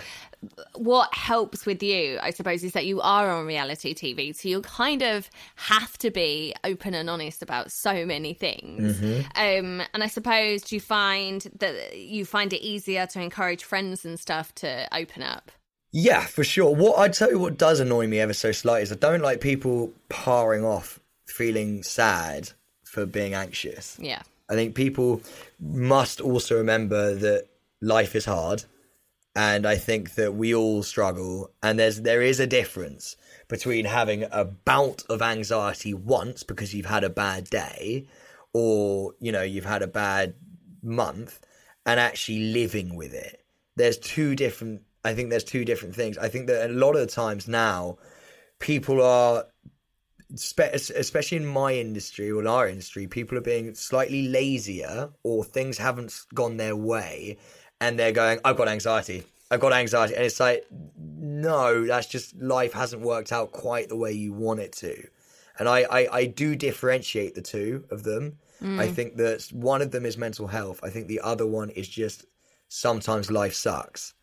what 0.75 1.13
helps 1.13 1.65
with 1.65 1.81
you, 1.81 2.19
I 2.21 2.31
suppose, 2.31 2.63
is 2.63 2.73
that 2.73 2.85
you 2.85 3.01
are 3.01 3.29
on 3.29 3.45
reality 3.45 3.93
TV. 3.93 4.35
So 4.35 4.49
you 4.49 4.61
kind 4.61 5.01
of 5.01 5.29
have 5.55 5.97
to 5.99 6.11
be 6.11 6.53
open 6.63 6.93
and 6.93 7.09
honest 7.09 7.41
about 7.41 7.71
so 7.71 8.05
many 8.05 8.33
things. 8.33 8.99
Mm-hmm. 8.99 9.21
Um, 9.35 9.87
and 9.93 10.03
I 10.03 10.07
suppose 10.07 10.63
do 10.63 10.75
you 10.75 10.81
find 10.81 11.47
that 11.59 11.97
you 11.97 12.25
find 12.25 12.53
it 12.53 12.61
easier 12.61 13.05
to 13.07 13.21
encourage 13.21 13.63
friends 13.63 14.05
and 14.05 14.19
stuff 14.19 14.53
to 14.55 14.87
open 14.95 15.23
up? 15.23 15.51
Yeah, 15.91 16.21
for 16.25 16.43
sure. 16.43 16.75
What 16.75 16.99
I'd 16.99 17.13
tell 17.13 17.31
you 17.31 17.39
what 17.39 17.57
does 17.57 17.79
annoy 17.79 18.07
me 18.07 18.19
ever 18.19 18.33
so 18.33 18.51
slightly 18.51 18.83
is 18.83 18.91
I 18.91 18.95
don't 18.95 19.21
like 19.21 19.39
people 19.39 19.93
parring 20.09 20.65
off 20.65 20.99
feeling 21.25 21.83
sad 21.83 22.51
for 22.83 23.05
being 23.05 23.33
anxious. 23.33 23.97
Yeah. 23.99 24.21
I 24.49 24.53
think 24.53 24.75
people 24.75 25.21
must 25.59 26.21
also 26.21 26.57
remember 26.57 27.15
that 27.15 27.47
life 27.81 28.15
is 28.15 28.25
hard 28.25 28.65
and 29.35 29.67
I 29.67 29.75
think 29.75 30.15
that 30.15 30.33
we 30.35 30.55
all 30.55 30.81
struggle. 30.81 31.51
And 31.61 31.77
there's 31.77 32.01
there 32.01 32.21
is 32.21 32.39
a 32.39 32.47
difference 32.47 33.17
between 33.47 33.85
having 33.85 34.25
a 34.31 34.45
bout 34.45 35.03
of 35.09 35.21
anxiety 35.21 35.93
once 35.93 36.43
because 36.43 36.73
you've 36.73 36.85
had 36.85 37.03
a 37.03 37.09
bad 37.09 37.49
day, 37.49 38.07
or 38.53 39.13
you 39.19 39.31
know 39.31 39.41
you've 39.43 39.65
had 39.65 39.81
a 39.81 39.87
bad 39.87 40.35
month, 40.81 41.39
and 41.85 41.99
actually 41.99 42.53
living 42.53 42.95
with 42.95 43.13
it. 43.13 43.43
There's 43.75 43.97
two 43.97 44.35
different. 44.35 44.81
I 45.03 45.13
think 45.13 45.29
there's 45.29 45.43
two 45.43 45.65
different 45.65 45.95
things. 45.95 46.17
I 46.17 46.29
think 46.29 46.47
that 46.47 46.69
a 46.69 46.73
lot 46.73 46.95
of 46.95 47.01
the 47.01 47.13
times 47.13 47.47
now, 47.47 47.97
people 48.59 49.03
are 49.03 49.45
especially 50.33 51.37
in 51.37 51.45
my 51.45 51.73
industry 51.73 52.31
or 52.31 52.41
in 52.41 52.47
our 52.47 52.67
industry, 52.67 53.05
people 53.05 53.37
are 53.37 53.41
being 53.41 53.75
slightly 53.75 54.27
lazier 54.27 55.11
or 55.21 55.43
things 55.43 55.77
haven't 55.77 56.19
gone 56.33 56.57
their 56.57 56.75
way 56.75 57.37
and 57.81 57.99
they're 57.99 58.11
going, 58.11 58.39
I've 58.45 58.57
got 58.57 58.67
anxiety. 58.67 59.23
I've 59.51 59.59
got 59.59 59.73
anxiety. 59.73 60.15
And 60.15 60.25
it's 60.25 60.39
like, 60.39 60.65
no, 60.97 61.85
that's 61.85 62.07
just 62.07 62.35
life 62.41 62.73
hasn't 62.73 63.01
worked 63.01 63.31
out 63.31 63.51
quite 63.51 63.89
the 63.89 63.95
way 63.95 64.11
you 64.11 64.33
want 64.33 64.59
it 64.59 64.71
to. 64.73 65.07
And 65.59 65.69
I, 65.69 65.81
I, 65.83 66.07
I 66.11 66.25
do 66.25 66.55
differentiate 66.55 67.35
the 67.35 67.41
two 67.41 67.85
of 67.91 68.03
them. 68.03 68.37
Mm. 68.61 68.79
I 68.79 68.87
think 68.87 69.17
that 69.17 69.47
one 69.51 69.81
of 69.81 69.91
them 69.91 70.05
is 70.05 70.17
mental 70.17 70.47
health. 70.47 70.79
I 70.83 70.89
think 70.89 71.07
the 71.07 71.21
other 71.21 71.45
one 71.45 71.69
is 71.69 71.87
just 71.87 72.25
sometimes 72.67 73.31
life 73.31 73.53
sucks. 73.53 74.13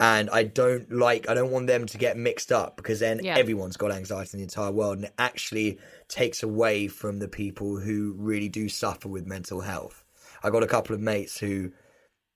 And 0.00 0.30
I 0.30 0.42
don't 0.42 0.90
like, 0.90 1.28
I 1.28 1.34
don't 1.34 1.52
want 1.52 1.68
them 1.68 1.86
to 1.86 1.98
get 1.98 2.16
mixed 2.16 2.50
up 2.50 2.76
because 2.76 2.98
then 2.98 3.20
yeah. 3.22 3.36
everyone's 3.36 3.76
got 3.76 3.92
anxiety 3.92 4.30
in 4.32 4.38
the 4.38 4.44
entire 4.44 4.72
world. 4.72 4.96
And 4.96 5.04
it 5.04 5.14
actually 5.18 5.78
takes 6.08 6.42
away 6.42 6.88
from 6.88 7.20
the 7.20 7.28
people 7.28 7.78
who 7.78 8.16
really 8.18 8.48
do 8.48 8.68
suffer 8.68 9.08
with 9.08 9.26
mental 9.26 9.60
health. 9.60 10.02
I 10.42 10.50
got 10.50 10.64
a 10.64 10.66
couple 10.66 10.94
of 10.94 11.00
mates 11.00 11.38
who 11.38 11.70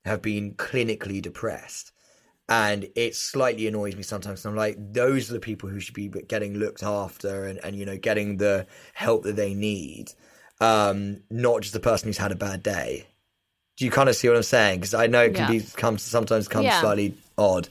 have 0.06 0.22
been 0.22 0.54
clinically 0.54 1.20
depressed 1.20 1.92
and 2.48 2.88
it 2.94 3.14
slightly 3.16 3.66
annoys 3.66 3.96
me 3.96 4.02
sometimes. 4.02 4.44
I'm 4.44 4.54
like, 4.54 4.76
those 4.78 5.30
are 5.30 5.34
the 5.34 5.40
people 5.40 5.68
who 5.68 5.80
should 5.80 5.94
be 5.94 6.08
getting 6.08 6.54
looked 6.54 6.82
after 6.82 7.44
and, 7.44 7.58
and 7.64 7.76
you 7.76 7.84
know 7.84 7.96
getting 7.96 8.36
the 8.36 8.66
help 8.94 9.24
that 9.24 9.36
they 9.36 9.52
need, 9.52 10.12
um, 10.60 11.22
not 11.28 11.62
just 11.62 11.74
the 11.74 11.80
person 11.80 12.08
who's 12.08 12.18
had 12.18 12.32
a 12.32 12.36
bad 12.36 12.62
day. 12.62 13.06
Do 13.76 13.84
you 13.84 13.90
kind 13.90 14.08
of 14.08 14.16
see 14.16 14.28
what 14.28 14.36
I'm 14.36 14.42
saying? 14.42 14.80
Because 14.80 14.94
I 14.94 15.06
know 15.06 15.24
it 15.24 15.34
can 15.34 15.52
yeah. 15.52 15.60
be 15.60 15.66
comes 15.74 16.02
sometimes 16.02 16.48
comes 16.48 16.66
yeah. 16.66 16.80
slightly 16.80 17.14
odd 17.36 17.68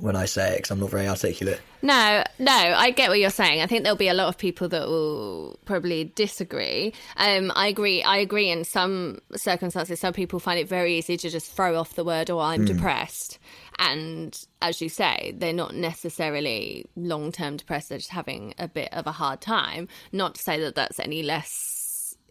when 0.00 0.16
I 0.16 0.24
say 0.24 0.52
it 0.52 0.56
because 0.56 0.70
I'm 0.70 0.80
not 0.80 0.90
very 0.90 1.06
articulate. 1.06 1.60
No, 1.82 2.24
no, 2.38 2.52
I 2.52 2.90
get 2.90 3.08
what 3.08 3.18
you're 3.18 3.30
saying. 3.30 3.62
I 3.62 3.66
think 3.66 3.84
there'll 3.84 3.96
be 3.96 4.08
a 4.08 4.14
lot 4.14 4.28
of 4.28 4.36
people 4.36 4.68
that 4.68 4.86
will 4.86 5.58
probably 5.64 6.04
disagree. 6.04 6.92
Um, 7.16 7.52
I 7.54 7.68
agree. 7.68 8.02
I 8.02 8.18
agree. 8.18 8.50
In 8.50 8.64
some 8.64 9.20
circumstances, 9.36 10.00
some 10.00 10.12
people 10.12 10.40
find 10.40 10.58
it 10.58 10.68
very 10.68 10.98
easy 10.98 11.16
to 11.16 11.30
just 11.30 11.52
throw 11.52 11.78
off 11.78 11.94
the 11.94 12.04
word 12.04 12.30
"or 12.30 12.40
oh, 12.40 12.44
I'm 12.44 12.64
mm. 12.64 12.66
depressed," 12.66 13.38
and 13.78 14.38
as 14.60 14.80
you 14.82 14.88
say, 14.88 15.34
they're 15.36 15.52
not 15.52 15.74
necessarily 15.74 16.84
long-term 16.96 17.56
depressed. 17.58 17.88
They're 17.88 17.98
just 17.98 18.10
having 18.10 18.54
a 18.58 18.68
bit 18.68 18.90
of 18.92 19.06
a 19.06 19.12
hard 19.12 19.40
time. 19.40 19.88
Not 20.12 20.34
to 20.34 20.42
say 20.42 20.60
that 20.60 20.74
that's 20.74 21.00
any 21.00 21.22
less 21.22 21.79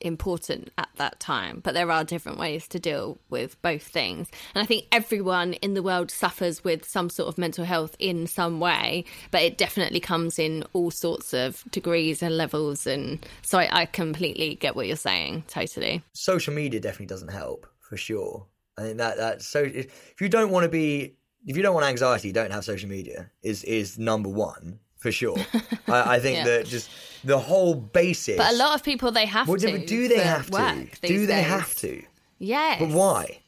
important 0.02 0.72
at 0.78 0.90
that 0.96 1.20
time. 1.20 1.62
But 1.64 1.74
there 1.74 1.92
are 1.92 2.04
different 2.04 2.38
ways 2.38 2.68
to 2.70 2.80
deal 2.80 3.18
with 3.30 3.62
both 3.62 3.84
things. 3.84 4.30
And 4.54 4.62
I 4.62 4.66
think 4.66 4.86
everyone 4.92 5.54
in 5.54 5.74
the 5.74 5.84
world 5.84 6.12
suffers 6.12 6.64
with 6.64 6.88
some 6.88 7.10
sort 7.10 7.30
of 7.30 7.38
mental 7.38 7.66
health 7.66 7.96
in 8.00 8.28
some 8.28 8.60
way, 8.60 9.06
but 9.32 9.42
it 9.42 9.58
definitely 9.58 10.00
comes 10.00 10.40
in 10.40 10.64
all 10.74 10.92
sorts 10.92 11.34
of 11.34 11.64
degrees 11.72 12.22
and 12.22 12.38
levels. 12.38 12.88
And 12.88 13.26
so 13.42 13.60
I, 13.60 13.82
I 13.82 13.86
completely 13.86 14.56
get 14.56 14.76
what 14.76 14.88
you're 14.88 14.96
saying, 14.96 15.44
totally. 15.48 16.04
Social 16.14 16.54
media 16.54 16.80
definitely 16.80 17.08
doesn't 17.08 17.30
help 17.30 17.68
for 17.80 17.98
sure. 17.98 18.46
I 18.78 18.84
think 18.84 18.98
that 18.98 19.18
that 19.18 19.42
so 19.42 19.62
if 19.62 20.22
you 20.22 20.30
don't 20.30 20.52
want 20.52 20.64
to 20.64 20.70
be 20.70 21.16
if 21.46 21.58
you 21.58 21.64
don't 21.64 21.74
want 21.74 21.86
anxiety, 21.86 22.32
don't 22.32 22.52
have 22.52 22.64
social 22.64 22.90
media. 22.90 23.30
Is 23.44 23.64
is 23.64 24.00
number 24.00 24.30
one 24.30 24.80
for 25.00 25.12
sure. 25.12 25.38
I, 25.88 26.16
I, 26.16 26.20
think 26.20 26.38
yeah. 26.38 26.44
that 26.44 26.68
just 26.68 26.90
the 27.24 27.40
whole 27.40 27.74
basis. 27.74 28.38
But 28.38 28.54
a 28.54 28.56
lot 28.56 28.76
of 28.76 28.84
people 28.84 29.12
they 29.12 29.26
have 29.26 29.48
well, 29.48 29.58
to. 29.58 29.86
Do 29.86 30.08
they 30.08 30.20
have 30.20 30.52
to? 30.52 30.88
Do 31.02 31.26
they 31.26 31.36
days. 31.36 31.46
have 31.46 31.76
to? 31.78 32.04
Yes. 32.38 32.80
But 32.80 32.90
why? 32.90 33.40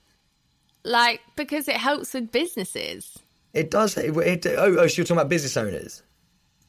Like 0.84 1.22
because 1.36 1.68
it 1.68 1.78
helps 1.78 2.14
with 2.14 2.32
businesses. 2.32 3.20
It 3.54 3.70
does. 3.70 3.98
It, 3.98 4.16
it, 4.18 4.46
oh, 4.48 4.78
oh, 4.80 4.88
so 4.88 4.98
you're 4.98 5.06
talking 5.06 5.18
about 5.18 5.30
business 5.30 5.56
owners. 5.58 6.04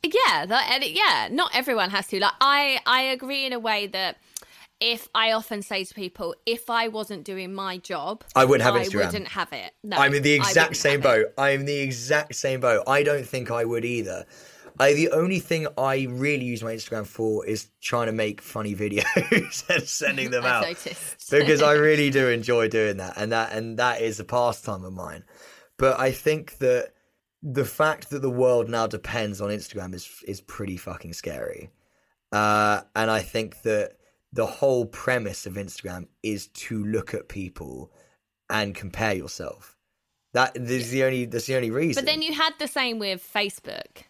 Yeah, 0.04 0.46
that, 0.46 0.80
yeah. 0.90 1.28
Not 1.30 1.52
everyone 1.54 1.90
has 1.90 2.08
to. 2.08 2.20
Like 2.20 2.32
I, 2.40 2.80
I 2.86 3.02
agree 3.02 3.46
in 3.46 3.52
a 3.52 3.60
way 3.60 3.86
that 3.86 4.16
if 4.80 5.08
I 5.14 5.30
often 5.30 5.62
say 5.62 5.84
to 5.84 5.94
people, 5.94 6.34
if 6.44 6.68
I 6.68 6.88
wasn't 6.88 7.22
doing 7.24 7.54
my 7.54 7.78
job, 7.78 8.24
I 8.34 8.44
wouldn't 8.44 8.64
have 8.64 8.74
Instagram. 8.74 9.02
I 9.02 9.06
wouldn't 9.06 9.28
have 9.28 9.52
it. 9.52 9.72
No, 9.84 9.96
I'm 9.96 10.12
in 10.12 10.24
the 10.24 10.32
exact 10.32 10.76
same 10.76 11.00
boat. 11.00 11.26
I'm 11.38 11.60
in 11.60 11.66
the 11.66 11.78
exact 11.78 12.34
same 12.34 12.60
boat. 12.60 12.82
I 12.88 13.04
don't 13.04 13.24
think 13.24 13.52
I 13.52 13.64
would 13.64 13.84
either. 13.84 14.26
I 14.82 14.94
the 14.94 15.10
only 15.10 15.38
thing 15.38 15.68
I 15.78 16.06
really 16.10 16.44
use 16.44 16.62
my 16.62 16.74
Instagram 16.74 17.06
for 17.06 17.46
is 17.46 17.68
trying 17.80 18.06
to 18.06 18.12
make 18.12 18.40
funny 18.40 18.74
videos 18.74 19.68
and 19.74 19.84
sending 19.84 20.30
them 20.30 20.44
out 20.46 20.66
because 21.30 21.62
I 21.62 21.72
really 21.88 22.10
do 22.10 22.28
enjoy 22.28 22.68
doing 22.68 22.96
that, 22.96 23.14
and 23.16 23.30
that 23.32 23.52
and 23.52 23.78
that 23.78 24.02
is 24.02 24.18
a 24.18 24.24
pastime 24.24 24.84
of 24.84 24.92
mine. 24.92 25.24
But 25.78 26.00
I 26.00 26.10
think 26.10 26.58
that 26.58 26.92
the 27.42 27.64
fact 27.64 28.10
that 28.10 28.22
the 28.22 28.30
world 28.30 28.68
now 28.68 28.86
depends 28.86 29.40
on 29.40 29.50
Instagram 29.50 29.94
is 29.94 30.08
is 30.26 30.40
pretty 30.40 30.76
fucking 30.76 31.12
scary, 31.12 31.70
uh, 32.32 32.80
and 32.96 33.10
I 33.10 33.20
think 33.20 33.62
that 33.62 33.92
the 34.32 34.46
whole 34.46 34.86
premise 34.86 35.46
of 35.46 35.54
Instagram 35.54 36.08
is 36.24 36.48
to 36.48 36.84
look 36.84 37.14
at 37.14 37.28
people 37.28 37.92
and 38.50 38.74
compare 38.74 39.14
yourself. 39.14 39.76
That 40.34 40.56
is 40.56 40.90
the 40.90 41.04
only 41.04 41.26
that's 41.26 41.46
the 41.46 41.54
only 41.54 41.70
reason. 41.70 42.02
But 42.02 42.10
then 42.10 42.22
you 42.22 42.32
had 42.32 42.54
the 42.58 42.66
same 42.66 42.98
with 42.98 43.22
Facebook. 43.22 44.04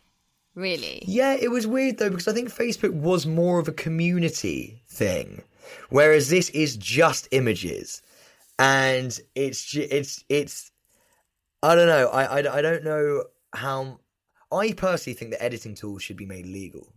Really? 0.55 1.03
Yeah, 1.07 1.35
it 1.35 1.51
was 1.51 1.67
weird 1.67 1.99
though 1.99 2.11
because 2.11 2.29
I 2.29 2.33
think 2.33 2.53
Facebook 2.53 2.93
was 2.93 3.27
more 3.27 3.59
of 3.59 3.69
a 3.69 3.73
community 3.73 4.83
thing, 4.89 5.43
whereas 5.91 6.29
this 6.29 6.51
is 6.51 6.77
just 6.77 7.29
images, 7.31 8.03
and 8.59 9.19
it's 9.35 9.75
it's 9.75 10.25
it's. 10.29 10.71
I 11.63 11.75
don't 11.75 11.87
know. 11.87 12.09
I, 12.09 12.25
I, 12.41 12.59
I 12.59 12.63
don't 12.63 12.85
know 12.85 13.25
how. 13.55 14.01
I 14.51 14.73
personally 14.73 15.15
think 15.15 15.31
that 15.31 15.43
editing 15.43 15.75
tools 15.75 16.03
should 16.03 16.17
be 16.17 16.27
made 16.27 16.45
legal 16.45 16.93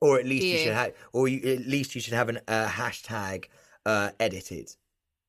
or 0.00 0.18
at 0.18 0.26
least 0.26 0.46
you, 0.46 0.58
should 0.58 0.72
have, 0.72 0.92
or 1.12 1.28
you, 1.28 1.52
at 1.52 1.66
least 1.66 1.94
you 1.94 2.00
should 2.00 2.14
have 2.14 2.28
an 2.28 2.40
uh, 2.48 2.66
hashtag 2.66 3.44
uh, 3.86 4.10
edited, 4.18 4.74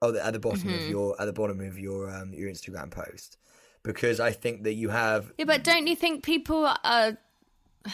oh, 0.02 0.16
at 0.18 0.34
the 0.34 0.40
bottom 0.40 0.70
of 0.74 0.80
Mhm. 0.80 0.90
your 0.90 1.22
at 1.22 1.26
the 1.26 1.34
bottom 1.34 1.60
of 1.62 1.78
your 1.78 2.10
um, 2.10 2.34
your 2.34 2.50
Instagram 2.50 2.90
post, 2.90 3.38
because 3.84 4.20
I 4.20 4.32
think 4.32 4.64
that 4.64 4.74
you 4.74 4.90
have 4.90 5.34
Yeah, 5.38 5.46
but 5.46 5.64
don't 5.64 5.88
you 5.88 5.96
think 5.96 6.24
people 6.24 6.66
are? 6.84 7.18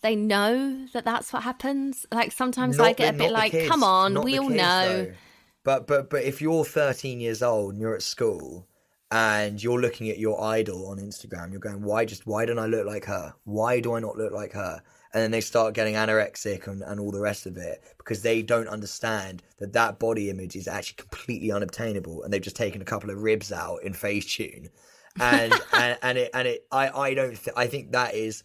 They 0.00 0.14
know 0.14 0.86
that 0.92 1.04
that's 1.04 1.32
what 1.32 1.42
happens. 1.42 2.06
Like 2.12 2.30
sometimes 2.30 2.78
I 2.78 2.90
Not 2.90 2.96
get 2.96 3.14
a 3.16 3.18
bit 3.18 3.32
like, 3.32 3.50
kids, 3.50 3.68
"Come 3.68 3.82
on, 3.82 4.22
we 4.22 4.38
all 4.38 4.46
kids, 4.46 4.62
know." 4.62 5.04
though. 5.06 5.12
But 5.64 5.86
but 5.86 6.08
but 6.08 6.22
if 6.22 6.40
you're 6.40 6.64
13 6.64 7.20
years 7.20 7.42
old 7.42 7.72
and 7.72 7.80
you're 7.80 7.96
at 7.96 8.02
school 8.02 8.66
and 9.10 9.62
you're 9.62 9.80
looking 9.80 10.08
at 10.10 10.18
your 10.18 10.42
idol 10.42 10.88
on 10.88 10.98
Instagram, 10.98 11.50
you're 11.50 11.60
going, 11.60 11.82
why 11.82 12.04
just 12.04 12.26
why 12.26 12.44
don't 12.44 12.58
I 12.58 12.66
look 12.66 12.86
like 12.86 13.04
her? 13.06 13.34
Why 13.44 13.80
do 13.80 13.94
I 13.94 14.00
not 14.00 14.16
look 14.16 14.32
like 14.32 14.52
her? 14.52 14.82
And 15.14 15.22
then 15.22 15.30
they 15.30 15.40
start 15.40 15.74
getting 15.74 15.94
anorexic 15.94 16.66
and, 16.66 16.82
and 16.82 17.00
all 17.00 17.10
the 17.10 17.20
rest 17.20 17.46
of 17.46 17.56
it 17.56 17.82
because 17.96 18.22
they 18.22 18.42
don't 18.42 18.68
understand 18.68 19.42
that 19.58 19.72
that 19.72 19.98
body 19.98 20.28
image 20.28 20.56
is 20.56 20.68
actually 20.68 20.96
completely 20.96 21.50
unobtainable 21.50 22.22
and 22.22 22.32
they've 22.32 22.42
just 22.42 22.56
taken 22.56 22.82
a 22.82 22.86
couple 22.86 23.10
of 23.10 23.22
ribs 23.22 23.50
out 23.50 23.82
in 23.82 23.94
Facetune. 23.94 24.68
And 25.18 25.52
and, 25.72 25.98
and 26.02 26.18
it 26.18 26.30
and 26.34 26.48
it 26.48 26.66
I 26.70 26.88
I 26.88 27.14
don't 27.14 27.36
th- 27.36 27.56
I 27.56 27.66
think 27.66 27.92
that 27.92 28.14
is 28.14 28.44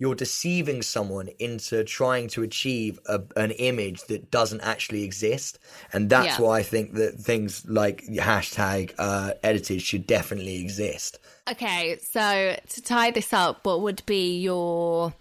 you're 0.00 0.16
deceiving 0.16 0.82
someone 0.82 1.28
into 1.38 1.84
trying 1.84 2.26
to 2.28 2.42
achieve 2.42 2.98
a, 3.06 3.22
an 3.36 3.52
image 3.52 4.02
that 4.06 4.32
doesn't 4.32 4.62
actually 4.62 5.04
exist. 5.04 5.60
And 5.92 6.10
that's 6.10 6.38
Yeah. 6.38 6.40
why 6.40 6.58
i 6.58 6.62
think 6.64 6.94
that 6.94 7.14
things 7.20 7.64
like 7.68 8.02
hashtag 8.06 8.94
uh, 8.98 9.34
edited 9.44 9.82
should 9.82 10.06
definitely 10.08 10.60
exist. 10.60 11.18
Okay, 11.50 11.98
so 12.02 12.56
to 12.68 12.82
tie 12.82 13.10
this 13.10 13.32
up, 13.32 13.66
what 13.66 13.80
would 13.82 14.02
be 14.06 14.38
your, 14.40 15.12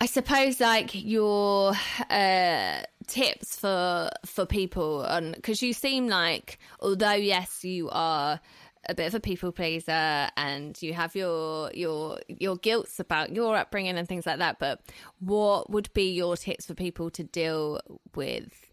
I 0.00 0.06
suppose, 0.06 0.58
like 0.60 0.90
your 0.94 1.74
uh, 2.10 2.82
tips 3.06 3.56
for 3.60 4.10
for 4.26 4.46
people? 4.46 5.06
Because 5.34 5.62
you 5.62 5.72
seem 5.72 6.08
like, 6.08 6.58
although 6.80 7.12
yes, 7.12 7.62
you 7.62 7.88
are 7.90 8.40
a 8.88 8.94
bit 8.94 9.06
of 9.06 9.14
a 9.14 9.20
people 9.20 9.52
pleaser 9.52 10.28
and 10.36 10.80
you 10.82 10.92
have 10.92 11.14
your 11.14 11.70
your 11.72 12.18
your 12.26 12.56
guilts 12.56 12.98
about 12.98 13.34
your 13.34 13.56
upbringing 13.56 13.96
and 13.96 14.08
things 14.08 14.26
like 14.26 14.38
that, 14.38 14.58
but 14.58 14.80
what 15.20 15.70
would 15.70 15.92
be 15.92 16.12
your 16.12 16.36
tips 16.36 16.66
for 16.66 16.74
people 16.74 17.10
to 17.10 17.22
deal 17.24 17.80
with 18.14 18.72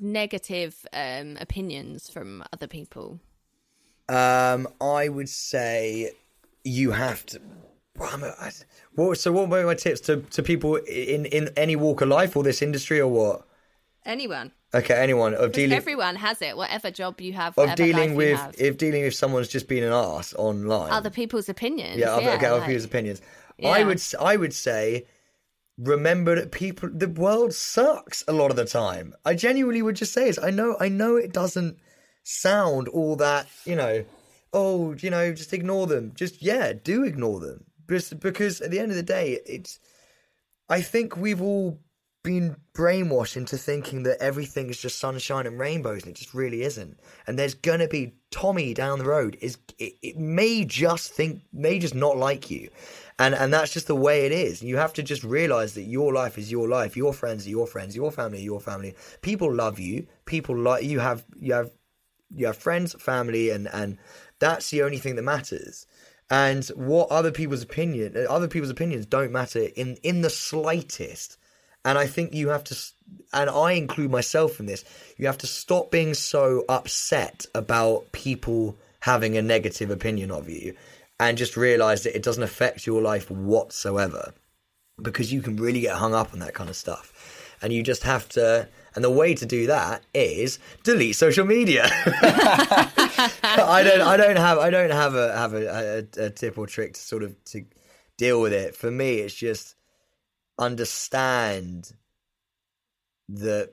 negative 0.00 0.84
um, 0.92 1.36
opinions 1.40 2.10
from 2.10 2.42
other 2.52 2.66
people? 2.66 3.20
um, 4.08 4.68
i 4.80 5.08
would 5.08 5.28
say 5.28 6.12
you 6.62 6.90
have 6.90 7.24
to 7.26 7.40
well, 8.96 9.14
so 9.14 9.30
what 9.30 9.48
were 9.48 9.64
my 9.64 9.74
tips 9.74 10.00
to, 10.02 10.16
to 10.16 10.42
people 10.42 10.76
in, 10.76 11.26
in 11.26 11.50
any 11.56 11.76
walk 11.76 12.00
of 12.00 12.08
life 12.08 12.36
or 12.36 12.42
this 12.42 12.60
industry 12.60 12.98
or 13.00 13.06
what 13.06 13.46
Anyone. 14.06 14.52
okay 14.74 14.94
anyone 14.94 15.34
of 15.34 15.52
dealing 15.52 15.76
Everyone 15.76 16.16
has 16.16 16.42
it, 16.42 16.56
whatever 16.56 16.90
job 16.90 17.20
you 17.20 17.32
have, 17.32 17.56
of 17.58 17.74
dealing 17.74 18.14
with 18.14 18.40
if 18.58 18.76
dealing 18.76 19.02
with 19.02 19.14
someone's 19.14 19.48
just 19.48 19.68
been 19.68 19.82
an 19.82 19.92
ass 19.92 20.34
online 20.34 20.90
other 20.90 21.10
people's 21.10 21.48
opinions. 21.48 21.98
Yeah, 21.98 22.06
Yeah, 22.06 22.12
other, 22.16 22.30
okay, 22.36 22.46
other 22.46 22.66
people's 22.66 22.84
opinions. 22.84 23.22
I 23.64 23.84
would, 23.84 24.02
I 24.20 24.36
would 24.36 24.52
say, 24.52 25.06
remember 25.78 26.34
that 26.34 26.52
people, 26.52 26.90
the 26.92 27.08
world 27.08 27.54
sucks 27.54 28.24
a 28.26 28.32
lot 28.32 28.50
of 28.50 28.56
the 28.56 28.64
time. 28.64 29.14
I 29.24 29.34
genuinely 29.34 29.82
would 29.82 29.96
just 29.96 30.12
say 30.12 30.28
is, 30.28 30.38
I 30.38 30.50
know, 30.50 30.76
I 30.80 30.88
know 30.88 31.16
it 31.16 31.32
doesn't 31.32 31.78
sound 32.24 32.88
all 32.88 33.16
that, 33.16 33.46
you 33.64 33.76
know, 33.76 34.04
oh, 34.52 34.94
you 34.94 35.10
know, 35.10 35.32
just 35.32 35.52
ignore 35.52 35.86
them. 35.86 36.12
Just 36.14 36.42
yeah, 36.42 36.72
do 36.72 37.04
ignore 37.04 37.40
them. 37.40 37.64
Just 37.88 38.18
because 38.20 38.60
at 38.60 38.70
the 38.70 38.78
end 38.78 38.90
of 38.90 38.96
the 38.96 39.02
day, 39.02 39.40
it's. 39.46 39.78
I 40.66 40.80
think 40.80 41.18
we've 41.18 41.42
all 41.42 41.78
been 42.24 42.56
brainwashed 42.74 43.36
into 43.36 43.56
thinking 43.56 44.02
that 44.02 44.20
everything 44.20 44.68
is 44.68 44.80
just 44.80 44.98
sunshine 44.98 45.46
and 45.46 45.60
rainbows, 45.60 46.02
and 46.02 46.10
it 46.10 46.18
just 46.18 46.34
really 46.34 46.62
isn't. 46.62 46.98
And 47.26 47.38
there's 47.38 47.54
gonna 47.54 47.86
be 47.86 48.14
Tommy 48.32 48.74
down 48.74 48.98
the 48.98 49.04
road 49.04 49.38
is 49.40 49.58
it, 49.78 49.92
it 50.02 50.16
may 50.16 50.64
just 50.64 51.12
think 51.12 51.42
may 51.52 51.78
just 51.78 51.94
not 51.94 52.16
like 52.16 52.50
you, 52.50 52.68
and 53.20 53.34
and 53.34 53.52
that's 53.52 53.72
just 53.72 53.86
the 53.86 53.94
way 53.94 54.26
it 54.26 54.32
is. 54.32 54.62
You 54.62 54.76
have 54.78 54.92
to 54.94 55.02
just 55.04 55.22
realize 55.22 55.74
that 55.74 55.82
your 55.82 56.12
life 56.12 56.36
is 56.36 56.50
your 56.50 56.66
life. 56.66 56.96
Your 56.96 57.12
friends 57.12 57.46
are 57.46 57.50
your 57.50 57.68
friends. 57.68 57.94
Your 57.94 58.10
family 58.10 58.42
your 58.42 58.60
family. 58.60 58.96
People 59.22 59.54
love 59.54 59.78
you. 59.78 60.08
People 60.24 60.56
like 60.58 60.82
you 60.82 60.98
have 60.98 61.24
you 61.38 61.52
have 61.52 61.70
you 62.30 62.46
have 62.46 62.56
friends, 62.56 62.94
family, 63.00 63.50
and 63.50 63.68
and 63.68 63.98
that's 64.40 64.70
the 64.70 64.82
only 64.82 64.98
thing 64.98 65.14
that 65.16 65.22
matters. 65.22 65.86
And 66.30 66.64
what 66.68 67.10
other 67.10 67.30
people's 67.30 67.62
opinion, 67.62 68.26
other 68.28 68.48
people's 68.48 68.70
opinions 68.70 69.06
don't 69.06 69.30
matter 69.30 69.68
in 69.76 69.96
in 70.02 70.22
the 70.22 70.30
slightest. 70.30 71.38
And 71.84 71.98
I 71.98 72.06
think 72.06 72.32
you 72.32 72.48
have 72.48 72.64
to, 72.64 72.76
and 73.32 73.50
I 73.50 73.72
include 73.72 74.10
myself 74.10 74.58
in 74.58 74.66
this. 74.66 74.84
You 75.18 75.26
have 75.26 75.38
to 75.38 75.46
stop 75.46 75.90
being 75.90 76.14
so 76.14 76.64
upset 76.68 77.44
about 77.54 78.10
people 78.12 78.76
having 79.00 79.36
a 79.36 79.42
negative 79.42 79.90
opinion 79.90 80.30
of 80.30 80.48
you, 80.48 80.74
and 81.20 81.36
just 81.36 81.56
realize 81.56 82.02
that 82.02 82.16
it 82.16 82.22
doesn't 82.22 82.42
affect 82.42 82.86
your 82.86 83.02
life 83.02 83.30
whatsoever 83.30 84.32
because 85.02 85.32
you 85.32 85.42
can 85.42 85.56
really 85.56 85.80
get 85.80 85.96
hung 85.96 86.14
up 86.14 86.32
on 86.32 86.38
that 86.40 86.54
kind 86.54 86.70
of 86.70 86.76
stuff. 86.76 87.56
And 87.62 87.72
you 87.72 87.82
just 87.82 88.02
have 88.02 88.28
to, 88.30 88.68
and 88.94 89.04
the 89.04 89.10
way 89.10 89.34
to 89.34 89.46
do 89.46 89.66
that 89.66 90.02
is 90.12 90.58
delete 90.82 91.16
social 91.16 91.46
media. 91.46 91.84
I 93.46 93.82
don't, 93.84 94.00
I 94.00 94.16
don't 94.16 94.36
have, 94.36 94.58
I 94.58 94.70
don't 94.70 94.90
have 94.90 95.14
a 95.14 95.36
have 95.36 95.54
a, 95.54 96.06
a, 96.18 96.24
a 96.24 96.30
tip 96.30 96.58
or 96.58 96.66
trick 96.66 96.94
to 96.94 97.00
sort 97.00 97.22
of 97.22 97.42
to 97.46 97.64
deal 98.16 98.40
with 98.40 98.52
it. 98.52 98.74
For 98.74 98.90
me, 98.90 99.16
it's 99.16 99.34
just 99.34 99.76
understand 100.58 101.92
that 103.28 103.72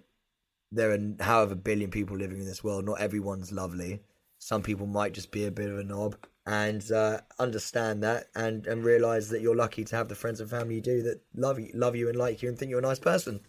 there 0.71 0.91
are 0.91 0.99
however 1.19 1.55
billion 1.55 1.91
people 1.91 2.17
living 2.17 2.39
in 2.39 2.45
this 2.45 2.63
world. 2.63 2.85
Not 2.85 3.01
everyone's 3.01 3.51
lovely. 3.51 4.01
Some 4.39 4.63
people 4.63 4.87
might 4.87 5.13
just 5.13 5.31
be 5.31 5.45
a 5.45 5.51
bit 5.51 5.69
of 5.69 5.77
a 5.77 5.83
knob, 5.83 6.15
and 6.45 6.89
uh, 6.91 7.21
understand 7.37 8.03
that, 8.03 8.27
and 8.35 8.65
and 8.65 8.83
realize 8.83 9.29
that 9.29 9.41
you're 9.41 9.55
lucky 9.55 9.83
to 9.85 9.95
have 9.95 10.07
the 10.07 10.15
friends 10.15 10.41
and 10.41 10.49
family 10.49 10.75
you 10.75 10.81
do 10.81 11.01
that 11.03 11.21
love 11.35 11.59
you, 11.59 11.69
love 11.73 11.95
you, 11.95 12.09
and 12.09 12.17
like 12.17 12.41
you, 12.41 12.49
and 12.49 12.57
think 12.57 12.69
you're 12.69 12.79
a 12.79 12.83
nice 12.83 12.99
person. 12.99 13.39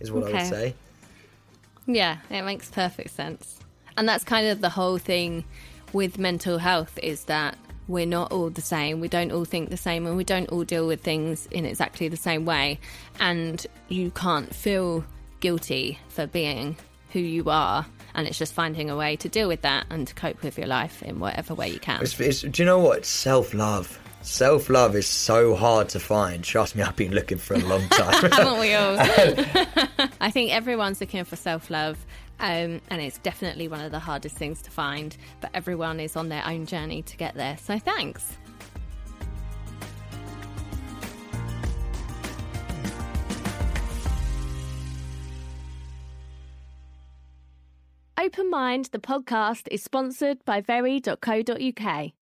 Is 0.00 0.10
what 0.10 0.28
I 0.28 0.32
would 0.32 0.46
say. 0.46 0.74
Yeah, 1.86 2.18
it 2.30 2.42
makes 2.42 2.70
perfect 2.70 3.10
sense. 3.10 3.60
And 3.96 4.08
that's 4.08 4.24
kind 4.24 4.46
of 4.46 4.60
the 4.60 4.68
whole 4.70 4.98
thing 4.98 5.44
with 5.92 6.18
mental 6.18 6.58
health 6.58 6.98
is 7.02 7.24
that 7.24 7.56
we're 7.88 8.06
not 8.06 8.30
all 8.30 8.50
the 8.50 8.60
same. 8.60 9.00
We 9.00 9.08
don't 9.08 9.32
all 9.32 9.44
think 9.44 9.70
the 9.70 9.76
same 9.76 10.06
and 10.06 10.16
we 10.16 10.24
don't 10.24 10.48
all 10.50 10.62
deal 10.62 10.86
with 10.86 11.00
things 11.02 11.46
in 11.50 11.64
exactly 11.64 12.08
the 12.08 12.16
same 12.16 12.44
way. 12.44 12.78
And 13.18 13.66
you 13.88 14.10
can't 14.10 14.54
feel 14.54 15.04
guilty 15.40 15.98
for 16.08 16.26
being 16.26 16.76
who 17.12 17.20
you 17.20 17.48
are. 17.48 17.86
And 18.14 18.26
it's 18.26 18.38
just 18.38 18.52
finding 18.52 18.90
a 18.90 18.96
way 18.96 19.16
to 19.16 19.28
deal 19.28 19.48
with 19.48 19.62
that 19.62 19.86
and 19.90 20.06
to 20.06 20.14
cope 20.14 20.42
with 20.42 20.58
your 20.58 20.66
life 20.66 21.02
in 21.02 21.18
whatever 21.18 21.54
way 21.54 21.68
you 21.68 21.78
can. 21.78 22.02
It's, 22.02 22.18
it's, 22.20 22.42
do 22.42 22.62
you 22.62 22.66
know 22.66 22.78
what? 22.78 23.06
Self 23.06 23.54
love. 23.54 23.98
Self 24.22 24.68
love 24.68 24.96
is 24.96 25.06
so 25.06 25.54
hard 25.54 25.88
to 25.90 26.00
find. 26.00 26.42
Trust 26.42 26.74
me, 26.74 26.82
I've 26.82 26.96
been 26.96 27.12
looking 27.12 27.38
for 27.38 27.54
a 27.54 27.60
long 27.60 27.88
time. 27.88 28.30
Haven't 28.32 28.58
we 28.58 28.74
all? 28.74 28.96
I 30.20 30.30
think 30.30 30.52
everyone's 30.52 31.00
looking 31.00 31.24
for 31.24 31.36
self 31.36 31.70
love, 31.70 32.04
um, 32.40 32.80
and 32.90 33.02
it's 33.02 33.18
definitely 33.18 33.68
one 33.68 33.80
of 33.80 33.92
the 33.92 33.98
hardest 33.98 34.36
things 34.36 34.62
to 34.62 34.70
find. 34.70 35.16
But 35.40 35.50
everyone 35.54 36.00
is 36.00 36.16
on 36.16 36.28
their 36.28 36.44
own 36.46 36.66
journey 36.66 37.02
to 37.02 37.16
get 37.16 37.34
there. 37.34 37.56
So 37.56 37.78
thanks. 37.78 38.36
Open 48.20 48.50
Mind, 48.50 48.86
the 48.92 48.98
podcast, 48.98 49.68
is 49.70 49.82
sponsored 49.82 50.44
by 50.44 50.60
very.co.uk. 50.60 52.12